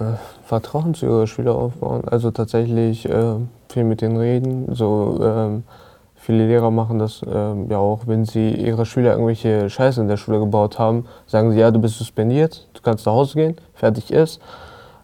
Äh, 0.00 0.14
Vertrauen 0.44 0.94
zu 0.94 1.06
ihre 1.06 1.28
Schüler 1.28 1.54
aufbauen. 1.54 2.02
Also 2.04 2.32
tatsächlich 2.32 3.08
äh, 3.08 3.36
viel 3.68 3.84
mit 3.84 4.00
denen 4.00 4.16
reden. 4.16 4.74
So 4.74 5.20
ähm, 5.22 5.62
viele 6.24 6.46
Lehrer 6.46 6.70
machen 6.70 6.98
das 6.98 7.20
ähm, 7.30 7.70
ja 7.70 7.76
auch, 7.76 8.06
wenn 8.06 8.24
sie 8.24 8.54
ihre 8.54 8.86
Schüler 8.86 9.12
irgendwelche 9.12 9.68
Scheiße 9.68 10.00
in 10.00 10.08
der 10.08 10.16
Schule 10.16 10.40
gebaut 10.40 10.78
haben, 10.78 11.04
sagen 11.26 11.52
sie, 11.52 11.58
ja, 11.58 11.70
du 11.70 11.78
bist 11.78 11.98
suspendiert, 11.98 12.66
du 12.72 12.80
kannst 12.80 13.04
nach 13.04 13.12
Hause 13.12 13.34
gehen, 13.34 13.56
fertig 13.74 14.10
ist. 14.10 14.40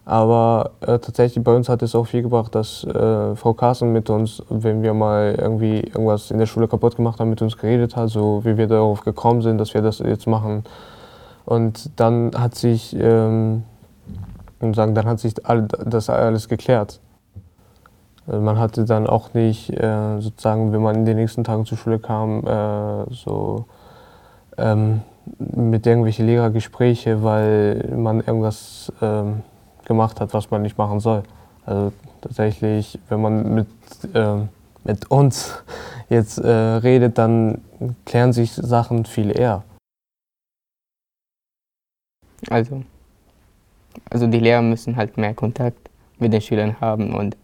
Aber 0.03 0.71
äh, 0.81 0.97
tatsächlich 0.97 1.43
bei 1.43 1.55
uns 1.55 1.69
hat 1.69 1.83
es 1.83 1.93
auch 1.93 2.05
viel 2.05 2.23
gebracht, 2.23 2.55
dass 2.55 2.83
äh, 2.85 3.35
Frau 3.35 3.53
Carsten 3.53 3.93
mit 3.93 4.09
uns, 4.09 4.41
wenn 4.49 4.81
wir 4.81 4.95
mal 4.95 5.35
irgendwie 5.37 5.81
irgendwas 5.81 6.31
in 6.31 6.39
der 6.39 6.47
Schule 6.47 6.67
kaputt 6.67 6.95
gemacht 6.95 7.19
haben, 7.19 7.29
mit 7.29 7.41
uns 7.43 7.55
geredet 7.55 7.95
hat, 7.95 8.09
so 8.09 8.43
wie 8.43 8.57
wir 8.57 8.67
darauf 8.67 9.01
gekommen 9.01 9.43
sind, 9.43 9.59
dass 9.59 9.75
wir 9.75 9.83
das 9.83 9.99
jetzt 9.99 10.25
machen. 10.25 10.63
Und 11.45 11.91
dann 11.99 12.31
hat 12.35 12.55
sich 12.55 12.95
ähm, 12.99 13.63
sagen, 14.73 14.95
dann 14.95 15.05
hat 15.05 15.19
sich 15.19 15.45
all, 15.45 15.67
das 15.85 16.09
alles 16.09 16.49
geklärt. 16.49 16.99
Also 18.31 18.41
man 18.41 18.57
hatte 18.59 18.85
dann 18.85 19.07
auch 19.07 19.33
nicht 19.33 19.71
äh, 19.71 20.21
sozusagen, 20.21 20.71
wenn 20.71 20.81
man 20.81 20.95
in 20.95 21.05
den 21.05 21.17
nächsten 21.17 21.43
Tagen 21.43 21.65
zur 21.65 21.77
Schule 21.77 21.99
kam, 21.99 22.47
äh, 22.47 23.13
so 23.13 23.65
ähm, 24.57 25.01
mit 25.37 25.85
irgendwelchen 25.85 26.27
Lehrergespräche, 26.27 27.23
weil 27.23 27.89
man 27.93 28.21
irgendwas 28.21 28.89
ähm, 29.01 29.41
gemacht 29.83 30.21
hat, 30.21 30.33
was 30.33 30.49
man 30.49 30.61
nicht 30.61 30.77
machen 30.77 31.01
soll. 31.01 31.23
Also 31.65 31.91
tatsächlich, 32.21 32.97
wenn 33.09 33.21
man 33.21 33.53
mit, 33.53 33.67
ähm, 34.13 34.47
mit 34.85 35.11
uns 35.11 35.61
jetzt 36.09 36.37
äh, 36.37 36.49
redet, 36.49 37.17
dann 37.17 37.59
klären 38.05 38.31
sich 38.31 38.53
Sachen 38.53 39.03
viel 39.03 39.37
eher. 39.37 39.63
Also, 42.49 42.83
also 44.09 44.25
die 44.25 44.39
Lehrer 44.39 44.61
müssen 44.61 44.95
halt 44.95 45.17
mehr 45.17 45.33
Kontakt 45.33 45.89
mit 46.17 46.31
den 46.31 46.39
Schülern 46.39 46.79
haben 46.79 47.13
und 47.13 47.35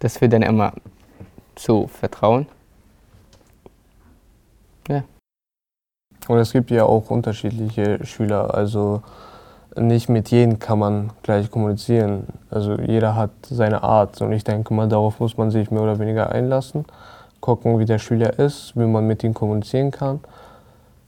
das 0.00 0.18
führt 0.18 0.32
dann 0.32 0.42
immer 0.42 0.72
zu 1.54 1.86
Vertrauen. 1.88 2.46
Ja. 4.88 5.02
Und 6.28 6.38
es 6.38 6.52
gibt 6.52 6.70
ja 6.70 6.84
auch 6.84 7.10
unterschiedliche 7.10 8.04
Schüler, 8.04 8.54
also 8.54 9.02
nicht 9.76 10.08
mit 10.08 10.30
jedem 10.30 10.58
kann 10.58 10.78
man 10.78 11.10
gleich 11.22 11.50
kommunizieren. 11.50 12.26
Also 12.50 12.76
jeder 12.78 13.14
hat 13.14 13.30
seine 13.48 13.82
Art 13.82 14.20
und 14.20 14.32
ich 14.32 14.44
denke 14.44 14.74
mal, 14.74 14.88
darauf 14.88 15.20
muss 15.20 15.36
man 15.36 15.50
sich 15.50 15.70
mehr 15.70 15.82
oder 15.82 15.98
weniger 15.98 16.30
einlassen, 16.30 16.84
gucken, 17.40 17.78
wie 17.78 17.84
der 17.84 17.98
Schüler 17.98 18.38
ist, 18.38 18.76
wie 18.76 18.86
man 18.86 19.06
mit 19.06 19.22
ihm 19.22 19.34
kommunizieren 19.34 19.90
kann 19.90 20.20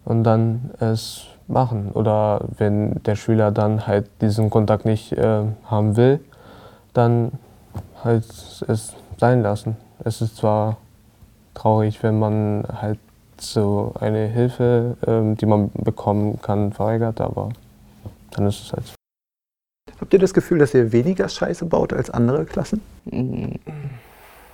und 0.05 0.25
dann 0.25 0.71
es 0.79 1.27
machen. 1.49 1.91
Oder 1.93 2.43
wenn 2.59 3.03
der 3.03 3.17
Schüler 3.17 3.51
dann 3.51 3.87
halt 3.87 4.09
diesen 4.21 4.51
Kontakt 4.51 4.85
nicht 4.85 5.13
äh, 5.13 5.43
haben 5.67 5.97
will, 5.97 6.21
dann 6.93 7.33
halt 8.05 8.25
es 8.69 8.95
sein 9.19 9.43
lassen. 9.43 9.77
Es 10.05 10.21
ist 10.23 10.37
zwar 10.37 10.77
traurig, 11.55 12.03
wenn 12.03 12.19
man 12.19 12.65
halt 12.81 12.99
so 13.39 13.93
eine 14.01 14.27
Hilfe, 14.27 14.97
ähm, 15.07 15.37
die 15.37 15.47
man 15.47 15.71
bekommen 15.75 16.41
kann, 16.43 16.73
verweigert, 16.73 17.21
aber 17.21 17.51
dann 18.33 18.47
ist 18.47 18.61
es 18.63 18.73
halt 18.73 18.87
so. 18.87 18.95
Habt 20.01 20.13
ihr 20.13 20.19
das 20.19 20.33
Gefühl, 20.35 20.59
dass 20.59 20.73
ihr 20.75 20.93
weniger 20.93 21.29
Scheiße 21.29 21.65
baut 21.67 21.93
als 21.93 22.11
andere 22.11 22.45
Klassen? 22.45 22.81
Mm, 23.07 23.53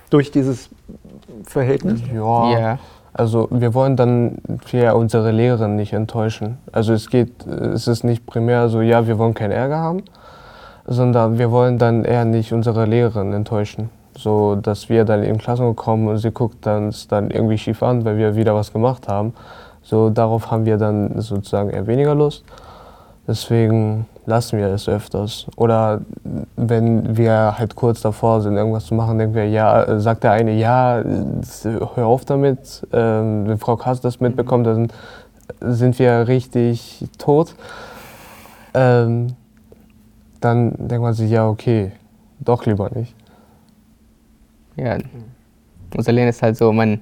Durch 0.09 0.31
dieses 0.31 0.69
Verhältnis? 1.43 2.01
Ja, 2.13 2.51
Ja. 2.51 2.79
also 3.13 3.47
wir 3.51 3.73
wollen 3.73 3.95
dann 3.97 4.37
ja 4.71 4.93
unsere 4.93 5.31
Lehrerin 5.31 5.75
nicht 5.75 5.93
enttäuschen. 5.93 6.57
Also 6.71 6.93
es 6.93 7.09
geht, 7.09 7.45
es 7.45 7.87
ist 7.87 8.03
nicht 8.03 8.25
primär 8.25 8.69
so, 8.69 8.81
ja, 8.81 9.05
wir 9.07 9.17
wollen 9.17 9.33
keinen 9.33 9.51
Ärger 9.51 9.77
haben, 9.77 10.03
sondern 10.87 11.37
wir 11.37 11.51
wollen 11.51 11.77
dann 11.77 12.05
eher 12.05 12.25
nicht 12.25 12.53
unsere 12.53 12.85
Lehrerin 12.85 13.33
enttäuschen. 13.33 13.89
So, 14.17 14.55
dass 14.55 14.89
wir 14.89 15.05
dann 15.05 15.21
in 15.21 15.37
Klassen 15.37 15.75
kommen 15.75 16.07
und 16.07 16.17
sie 16.17 16.31
guckt 16.31 16.65
uns 16.65 17.07
dann 17.07 17.29
irgendwie 17.29 17.57
schief 17.57 17.83
an, 17.83 18.03
weil 18.03 18.17
wir 18.17 18.35
wieder 18.35 18.55
was 18.55 18.73
gemacht 18.73 19.07
haben. 19.07 19.33
So, 19.83 20.09
darauf 20.09 20.49
haben 20.49 20.65
wir 20.65 20.77
dann 20.77 21.21
sozusagen 21.21 21.69
eher 21.69 21.85
weniger 21.85 22.15
Lust. 22.15 22.43
Deswegen 23.27 24.07
lassen 24.25 24.57
wir 24.57 24.67
es 24.67 24.87
öfters. 24.89 25.45
Oder 25.55 26.01
wenn 26.55 27.17
wir 27.17 27.57
halt 27.57 27.75
kurz 27.75 28.01
davor 28.01 28.41
sind, 28.41 28.55
irgendwas 28.55 28.85
zu 28.85 28.95
machen, 28.95 29.17
denken 29.17 29.35
wir, 29.35 29.47
ja, 29.47 29.83
äh, 29.83 29.99
sagt 29.99 30.23
der 30.23 30.31
eine, 30.31 30.53
ja, 30.53 31.03
hör 31.95 32.07
auf 32.07 32.25
damit. 32.25 32.87
Ähm, 32.91 33.47
wenn 33.47 33.57
Frau 33.57 33.75
Kass 33.75 34.01
das 34.01 34.19
mitbekommt, 34.19 34.65
dann 34.65 34.87
sind 35.61 35.99
wir 35.99 36.27
richtig 36.27 37.05
tot. 37.17 37.53
Ähm, 38.73 39.27
dann 40.39 40.75
denkt 40.77 41.01
man 41.01 41.13
sich, 41.13 41.31
ja, 41.31 41.47
okay, 41.47 41.91
doch 42.39 42.65
lieber 42.65 42.89
nicht. 42.91 43.15
Ja. 44.75 44.97
Unser 45.95 46.11
Lehrer 46.11 46.29
ist 46.29 46.41
halt 46.41 46.57
so, 46.57 46.71
man, 46.71 47.01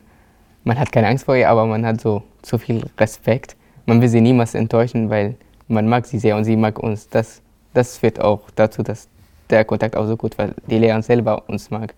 man 0.63 0.79
hat 0.79 0.91
keine 0.91 1.07
Angst 1.07 1.25
vor 1.25 1.35
ihr, 1.35 1.49
aber 1.49 1.65
man 1.65 1.85
hat 1.85 2.01
so 2.01 2.23
zu 2.41 2.57
viel 2.57 2.85
Respekt. 2.97 3.55
Man 3.85 4.01
will 4.01 4.09
sie 4.09 4.21
niemals 4.21 4.55
enttäuschen, 4.55 5.09
weil 5.09 5.35
man 5.67 5.87
mag 5.87 6.05
sie 6.05 6.19
sehr 6.19 6.35
und 6.37 6.45
sie 6.45 6.55
mag 6.55 6.79
uns. 6.79 7.09
Das, 7.09 7.41
das 7.73 7.97
führt 7.97 8.19
auch 8.21 8.49
dazu, 8.55 8.83
dass 8.83 9.09
der 9.49 9.65
Kontakt 9.65 9.95
auch 9.95 10.07
so 10.07 10.15
gut, 10.15 10.37
weil 10.37 10.55
die 10.67 10.77
Lehrerin 10.77 11.01
selber 11.01 11.47
uns 11.49 11.69
mag. 11.69 11.93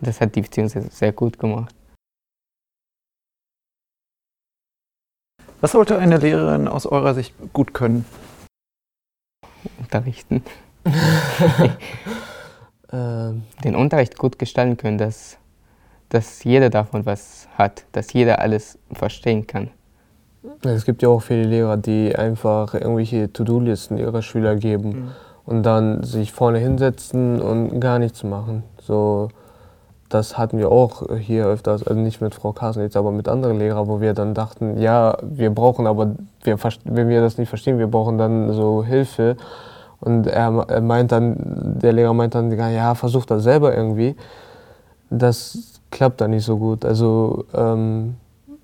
Das 0.00 0.20
hat 0.20 0.34
die 0.34 0.42
Beziehung 0.42 0.68
sehr, 0.68 0.82
sehr 0.82 1.12
gut 1.12 1.38
gemacht. 1.38 1.74
Was 5.60 5.72
sollte 5.72 5.98
eine 5.98 6.16
Lehrerin 6.16 6.68
aus 6.68 6.86
eurer 6.86 7.12
Sicht 7.12 7.34
gut 7.52 7.74
können? 7.74 8.06
Unterrichten. 9.90 10.42
Ähm, 12.92 13.44
Den 13.62 13.76
Unterricht 13.76 14.18
gut 14.18 14.36
gestalten 14.36 14.76
können, 14.76 14.98
dass, 14.98 15.38
dass 16.08 16.42
jeder 16.42 16.70
davon 16.70 17.06
was 17.06 17.46
hat, 17.56 17.84
dass 17.92 18.12
jeder 18.12 18.40
alles 18.40 18.80
verstehen 18.92 19.46
kann. 19.46 19.70
Es 20.64 20.84
gibt 20.84 21.00
ja 21.02 21.08
auch 21.08 21.22
viele 21.22 21.44
Lehrer, 21.44 21.76
die 21.76 22.16
einfach 22.16 22.74
irgendwelche 22.74 23.32
To-Do-Listen 23.32 23.96
ihrer 23.96 24.22
Schüler 24.22 24.56
geben 24.56 25.12
und 25.46 25.62
dann 25.62 26.02
sich 26.02 26.32
vorne 26.32 26.58
hinsetzen 26.58 27.40
und 27.40 27.78
gar 27.78 28.00
nichts 28.00 28.24
machen. 28.24 28.64
So, 28.80 29.28
das 30.08 30.36
hatten 30.36 30.58
wir 30.58 30.72
auch 30.72 31.16
hier 31.16 31.46
öfters, 31.46 31.86
also 31.86 32.00
nicht 32.00 32.20
mit 32.20 32.34
Frau 32.34 32.52
Carsten 32.52 32.82
jetzt, 32.82 32.96
aber 32.96 33.12
mit 33.12 33.28
anderen 33.28 33.60
Lehrern, 33.60 33.86
wo 33.86 34.00
wir 34.00 34.14
dann 34.14 34.34
dachten, 34.34 34.78
ja, 34.78 35.16
wir 35.22 35.50
brauchen 35.50 35.86
aber, 35.86 36.16
wir, 36.42 36.58
wenn 36.84 37.08
wir 37.08 37.20
das 37.20 37.38
nicht 37.38 37.48
verstehen, 37.48 37.78
wir 37.78 37.86
brauchen 37.86 38.18
dann 38.18 38.52
so 38.52 38.82
Hilfe. 38.82 39.36
Und 40.00 40.26
er, 40.26 40.64
er 40.68 40.80
meint 40.80 41.12
dann, 41.12 41.36
der 41.80 41.92
Lehrer 41.92 42.14
meint 42.14 42.34
dann, 42.34 42.50
ja, 42.50 42.94
versuch 42.94 43.26
das 43.26 43.42
selber 43.42 43.76
irgendwie. 43.76 44.16
Das 45.10 45.80
klappt 45.90 46.20
dann 46.20 46.30
nicht 46.30 46.44
so 46.44 46.56
gut. 46.56 46.84
Also 46.84 47.44
ähm, 47.54 48.14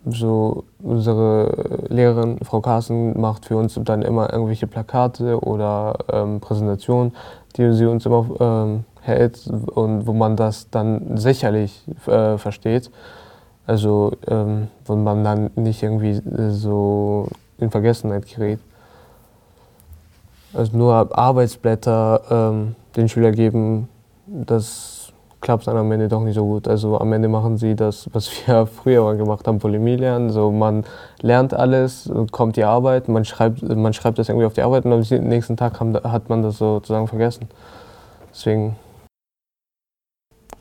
so 0.06 0.64
unsere 0.82 1.86
Lehrerin, 1.88 2.38
Frau 2.42 2.60
Carsten, 2.60 3.20
macht 3.20 3.46
für 3.46 3.56
uns 3.56 3.78
dann 3.82 4.02
immer 4.02 4.32
irgendwelche 4.32 4.66
Plakate 4.66 5.40
oder 5.40 5.98
ähm, 6.12 6.40
Präsentationen, 6.40 7.12
die 7.56 7.72
sie 7.72 7.86
uns 7.86 8.06
immer 8.06 8.26
ähm, 8.40 8.84
hält 9.00 9.46
und 9.46 10.06
wo 10.06 10.12
man 10.12 10.36
das 10.36 10.70
dann 10.70 11.16
sicherlich 11.16 11.84
äh, 12.06 12.38
versteht. 12.38 12.90
Also 13.66 14.12
ähm, 14.28 14.68
wo 14.84 14.94
man 14.94 15.24
dann 15.24 15.50
nicht 15.56 15.82
irgendwie 15.82 16.20
so 16.50 17.28
in 17.58 17.70
Vergessenheit 17.70 18.26
gerät. 18.26 18.60
Also 20.56 20.76
nur 20.76 21.16
Arbeitsblätter 21.16 22.22
ähm, 22.30 22.74
den 22.96 23.08
Schüler 23.08 23.30
geben, 23.32 23.88
das 24.26 25.12
klappt 25.42 25.66
dann 25.66 25.76
am 25.76 25.92
Ende 25.92 26.08
doch 26.08 26.22
nicht 26.22 26.34
so 26.34 26.44
gut. 26.44 26.66
Also 26.66 26.98
am 26.98 27.12
Ende 27.12 27.28
machen 27.28 27.58
sie 27.58 27.74
das, 27.76 28.08
was 28.12 28.30
wir 28.46 28.66
früher 28.66 29.02
mal 29.02 29.16
gemacht 29.16 29.46
haben, 29.46 29.58
Polemie 29.58 29.96
lernen. 29.96 30.30
So 30.30 30.50
man 30.50 30.84
lernt 31.20 31.52
alles, 31.52 32.10
kommt 32.32 32.56
die 32.56 32.64
Arbeit, 32.64 33.08
man 33.08 33.24
schreibt, 33.24 33.62
man 33.62 33.92
schreibt 33.92 34.18
das 34.18 34.28
irgendwie 34.28 34.46
auf 34.46 34.54
die 34.54 34.62
Arbeit 34.62 34.86
und 34.86 34.92
am 34.92 35.28
nächsten 35.28 35.56
Tag 35.56 35.78
haben, 35.78 35.94
hat 35.94 36.28
man 36.30 36.42
das 36.42 36.58
sozusagen 36.58 37.06
vergessen. 37.06 37.48
Deswegen, 38.30 38.76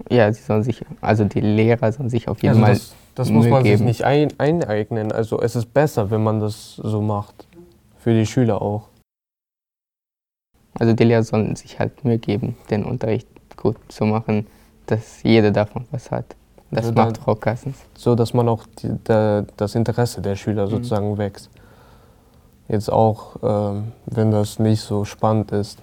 Ja, 0.09 0.31
sie 0.31 0.41
sollen 0.41 0.63
sich, 0.63 0.83
also 1.01 1.23
die 1.23 1.41
Lehrer 1.41 1.91
sollen 1.91 2.09
sich 2.09 2.27
auf 2.27 2.43
jeden 2.43 2.55
Also 2.55 2.65
Fall. 2.65 2.73
das, 2.73 2.95
das 3.15 3.29
muss 3.29 3.47
man 3.47 3.63
sich 3.63 3.71
geben. 3.73 3.85
nicht 3.85 4.03
ein, 4.03 4.37
eineignen. 4.39 5.11
Also 5.13 5.39
es 5.39 5.55
ist 5.55 5.73
besser, 5.73 6.11
wenn 6.11 6.21
man 6.23 6.41
das 6.41 6.75
so 6.75 7.01
macht. 7.01 7.47
Für 7.97 8.13
die 8.13 8.25
Schüler 8.25 8.61
auch. 8.61 8.89
Also 10.77 10.93
die 10.93 11.03
Lehrer 11.03 11.23
sollen 11.23 11.55
sich 11.55 11.79
halt 11.79 12.03
Mühe 12.03 12.17
geben, 12.17 12.57
den 12.69 12.83
Unterricht 12.83 13.27
gut 13.55 13.77
zu 13.87 14.05
machen, 14.05 14.47
dass 14.85 15.23
jeder 15.23 15.51
davon 15.51 15.85
was 15.91 16.11
hat. 16.11 16.35
Das 16.71 16.85
Also 16.85 16.93
macht 16.93 17.17
Frau 17.17 17.35
Kassens. 17.35 17.77
So 17.95 18.15
dass 18.15 18.33
man 18.33 18.49
auch 18.49 18.65
die, 18.79 18.89
der, 19.07 19.45
das 19.55 19.75
Interesse 19.75 20.21
der 20.21 20.35
Schüler 20.35 20.67
sozusagen 20.67 21.17
wächst. 21.17 21.49
Jetzt 22.67 22.91
auch, 22.91 23.37
ähm, 23.43 23.91
wenn 24.07 24.31
das 24.31 24.59
nicht 24.59 24.81
so 24.81 25.05
spannend 25.05 25.51
ist. 25.51 25.81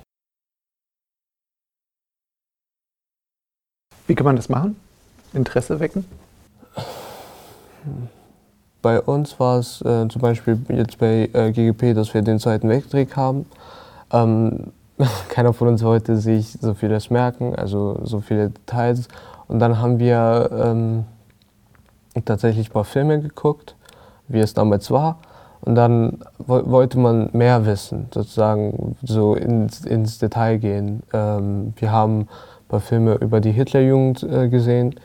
Wie 4.06 4.14
kann 4.14 4.26
man 4.26 4.36
das 4.36 4.48
machen? 4.48 4.76
Interesse 5.32 5.78
wecken? 5.80 6.04
Bei 8.82 9.00
uns 9.00 9.38
war 9.38 9.58
es 9.58 9.80
äh, 9.82 10.08
zum 10.08 10.20
Beispiel 10.20 10.60
jetzt 10.68 10.98
bei 10.98 11.30
äh, 11.32 11.52
GGP, 11.52 11.94
dass 11.94 12.12
wir 12.12 12.22
den 12.22 12.40
Zweiten 12.40 12.68
Weltkrieg 12.68 13.16
haben. 13.16 13.46
Ähm, 14.12 14.72
keiner 15.28 15.52
von 15.52 15.68
uns 15.68 15.82
wollte 15.82 16.16
sich 16.16 16.58
so 16.60 16.74
vieles 16.74 17.10
merken, 17.10 17.54
also 17.54 18.00
so 18.04 18.20
viele 18.20 18.50
Details. 18.50 19.08
Und 19.48 19.58
dann 19.58 19.78
haben 19.80 19.98
wir 19.98 20.50
ähm, 20.52 21.04
tatsächlich 22.24 22.70
ein 22.70 22.72
paar 22.72 22.84
Filme 22.84 23.20
geguckt, 23.20 23.76
wie 24.28 24.40
es 24.40 24.54
damals 24.54 24.90
war. 24.90 25.18
Und 25.60 25.76
dann 25.76 26.18
wo 26.38 26.70
wollte 26.70 26.98
man 26.98 27.30
mehr 27.32 27.64
wissen, 27.66 28.08
sozusagen 28.12 28.96
so 29.02 29.34
ins, 29.34 29.84
ins 29.84 30.18
Detail 30.18 30.58
gehen. 30.58 31.02
Ähm, 31.12 31.72
wir 31.76 31.92
haben 31.92 32.20
ein 32.20 32.28
paar 32.68 32.80
Filme 32.80 33.14
über 33.14 33.40
die 33.40 33.52
Hitlerjugend 33.52 34.24
äh, 34.24 34.48
gesehen. 34.48 34.96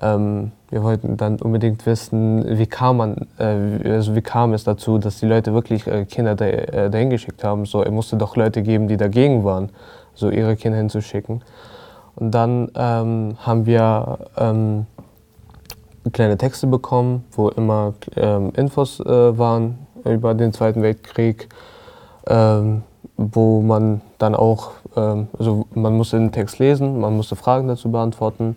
Ähm, 0.00 0.52
wir 0.70 0.82
wollten 0.82 1.16
dann 1.16 1.40
unbedingt 1.40 1.84
wissen, 1.86 2.58
wie 2.58 2.66
kam, 2.66 2.98
man, 2.98 3.28
äh, 3.38 3.88
also 3.88 4.14
wie 4.14 4.22
kam 4.22 4.52
es 4.54 4.64
dazu, 4.64 4.98
dass 4.98 5.18
die 5.18 5.26
Leute 5.26 5.52
wirklich 5.52 5.86
äh, 5.86 6.04
Kinder 6.04 6.34
da, 6.34 6.46
äh, 6.46 6.90
dahin 6.90 7.10
geschickt 7.10 7.44
haben. 7.44 7.66
So, 7.66 7.82
es 7.82 7.90
musste 7.90 8.16
doch 8.16 8.36
Leute 8.36 8.62
geben, 8.62 8.88
die 8.88 8.96
dagegen 8.96 9.44
waren, 9.44 9.70
so 10.14 10.30
ihre 10.30 10.56
Kinder 10.56 10.78
hinzuschicken. 10.78 11.42
Und 12.16 12.32
dann 12.32 12.70
ähm, 12.74 13.36
haben 13.38 13.66
wir 13.66 14.18
ähm, 14.36 14.86
kleine 16.12 16.38
Texte 16.38 16.66
bekommen, 16.66 17.24
wo 17.32 17.48
immer 17.48 17.94
ähm, 18.16 18.52
Infos 18.56 19.00
äh, 19.00 19.38
waren 19.38 19.78
über 20.04 20.34
den 20.34 20.52
Zweiten 20.52 20.82
Weltkrieg, 20.82 21.48
ähm, 22.26 22.82
wo 23.16 23.60
man 23.60 24.00
dann 24.18 24.34
auch, 24.34 24.72
ähm, 24.96 25.28
also 25.38 25.66
man 25.74 25.96
musste 25.96 26.18
den 26.18 26.32
Text 26.32 26.58
lesen, 26.58 27.00
man 27.00 27.16
musste 27.16 27.36
Fragen 27.36 27.68
dazu 27.68 27.90
beantworten. 27.90 28.56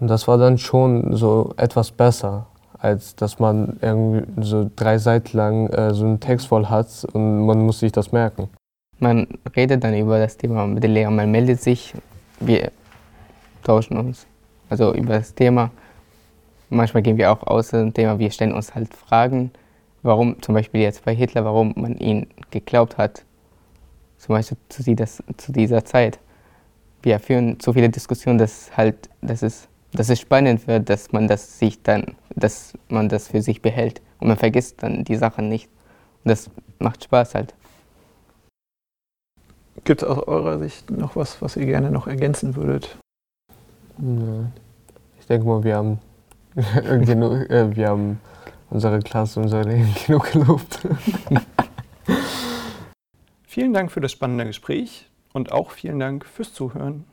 Und 0.00 0.08
das 0.08 0.26
war 0.26 0.38
dann 0.38 0.58
schon 0.58 1.14
so 1.14 1.52
etwas 1.56 1.92
besser, 1.92 2.46
als 2.78 3.14
dass 3.14 3.38
man 3.38 3.78
irgendwie 3.82 4.42
so 4.42 4.70
drei 4.74 4.98
Seiten 4.98 5.36
lang 5.36 5.68
äh, 5.68 5.92
so 5.92 6.06
einen 6.06 6.20
Text 6.20 6.46
voll 6.46 6.66
hat 6.66 7.06
und 7.12 7.44
man 7.46 7.60
muss 7.60 7.80
sich 7.80 7.92
das 7.92 8.10
merken. 8.10 8.48
Man 8.98 9.26
redet 9.54 9.84
dann 9.84 9.94
über 9.94 10.18
das 10.18 10.36
Thema 10.36 10.66
mit 10.66 10.82
den 10.82 10.92
Lehrern, 10.92 11.16
man 11.16 11.30
meldet 11.30 11.60
sich, 11.60 11.94
wir 12.40 12.72
tauschen 13.62 13.98
uns. 13.98 14.26
Also 14.70 14.94
über 14.94 15.14
das 15.14 15.34
Thema. 15.34 15.70
Manchmal 16.70 17.02
gehen 17.02 17.16
wir 17.16 17.32
auch 17.32 17.42
aus 17.42 17.70
dem 17.70 17.92
Thema, 17.92 18.18
wir 18.18 18.30
stellen 18.30 18.52
uns 18.52 18.74
halt 18.74 18.94
Fragen, 18.94 19.50
warum 20.02 20.40
zum 20.40 20.54
Beispiel 20.54 20.80
jetzt 20.80 21.04
bei 21.04 21.14
Hitler, 21.14 21.44
warum 21.44 21.74
man 21.76 21.96
ihn 21.96 22.28
geglaubt 22.50 22.96
hat. 22.96 23.24
Zum 24.18 24.34
Beispiel 24.34 24.56
zu, 24.68 24.82
dieser, 24.82 25.06
zu 25.06 25.52
dieser 25.52 25.84
Zeit. 25.84 26.18
Wir 27.02 27.18
führen 27.18 27.58
so 27.60 27.72
viele 27.72 27.88
Diskussionen, 27.88 28.38
dass 28.38 28.70
halt, 28.76 29.08
dass 29.22 29.42
es, 29.42 29.68
dass 29.92 30.08
es 30.08 30.20
spannend 30.20 30.66
wird, 30.66 30.88
dass 30.88 31.12
man 31.12 31.28
das 31.28 31.58
sich 31.58 31.82
dann, 31.82 32.16
dass 32.34 32.74
man 32.88 33.08
das 33.08 33.28
für 33.28 33.42
sich 33.42 33.62
behält 33.62 34.00
und 34.20 34.28
man 34.28 34.36
vergisst 34.36 34.82
dann 34.82 35.04
die 35.04 35.16
Sachen 35.16 35.48
nicht. 35.48 35.68
Und 36.24 36.30
das 36.30 36.50
macht 36.78 37.04
Spaß 37.04 37.34
halt. 37.34 37.54
Gibt 39.84 40.02
es 40.02 40.08
aus 40.08 40.26
eurer 40.28 40.58
Sicht 40.58 40.90
noch 40.90 41.16
was, 41.16 41.40
was 41.40 41.56
ihr 41.56 41.66
gerne 41.66 41.90
noch 41.90 42.06
ergänzen 42.06 42.54
würdet? 42.54 42.96
Ich 45.18 45.26
denke 45.26 45.46
mal, 45.46 45.64
wir 45.64 45.76
haben, 45.76 45.98
genug, 47.04 47.50
äh, 47.50 47.74
wir 47.74 47.88
haben 47.88 48.20
unsere 48.68 49.00
Klasse, 49.00 49.40
unser 49.40 49.64
Leben 49.64 49.94
genug 50.06 50.30
gelobt. 50.32 50.80
Vielen 53.46 53.72
Dank 53.72 53.90
für 53.90 54.00
das 54.00 54.12
spannende 54.12 54.44
Gespräch 54.44 55.08
und 55.32 55.52
auch 55.52 55.72
vielen 55.72 55.98
Dank 55.98 56.24
fürs 56.24 56.52
Zuhören. 56.52 57.04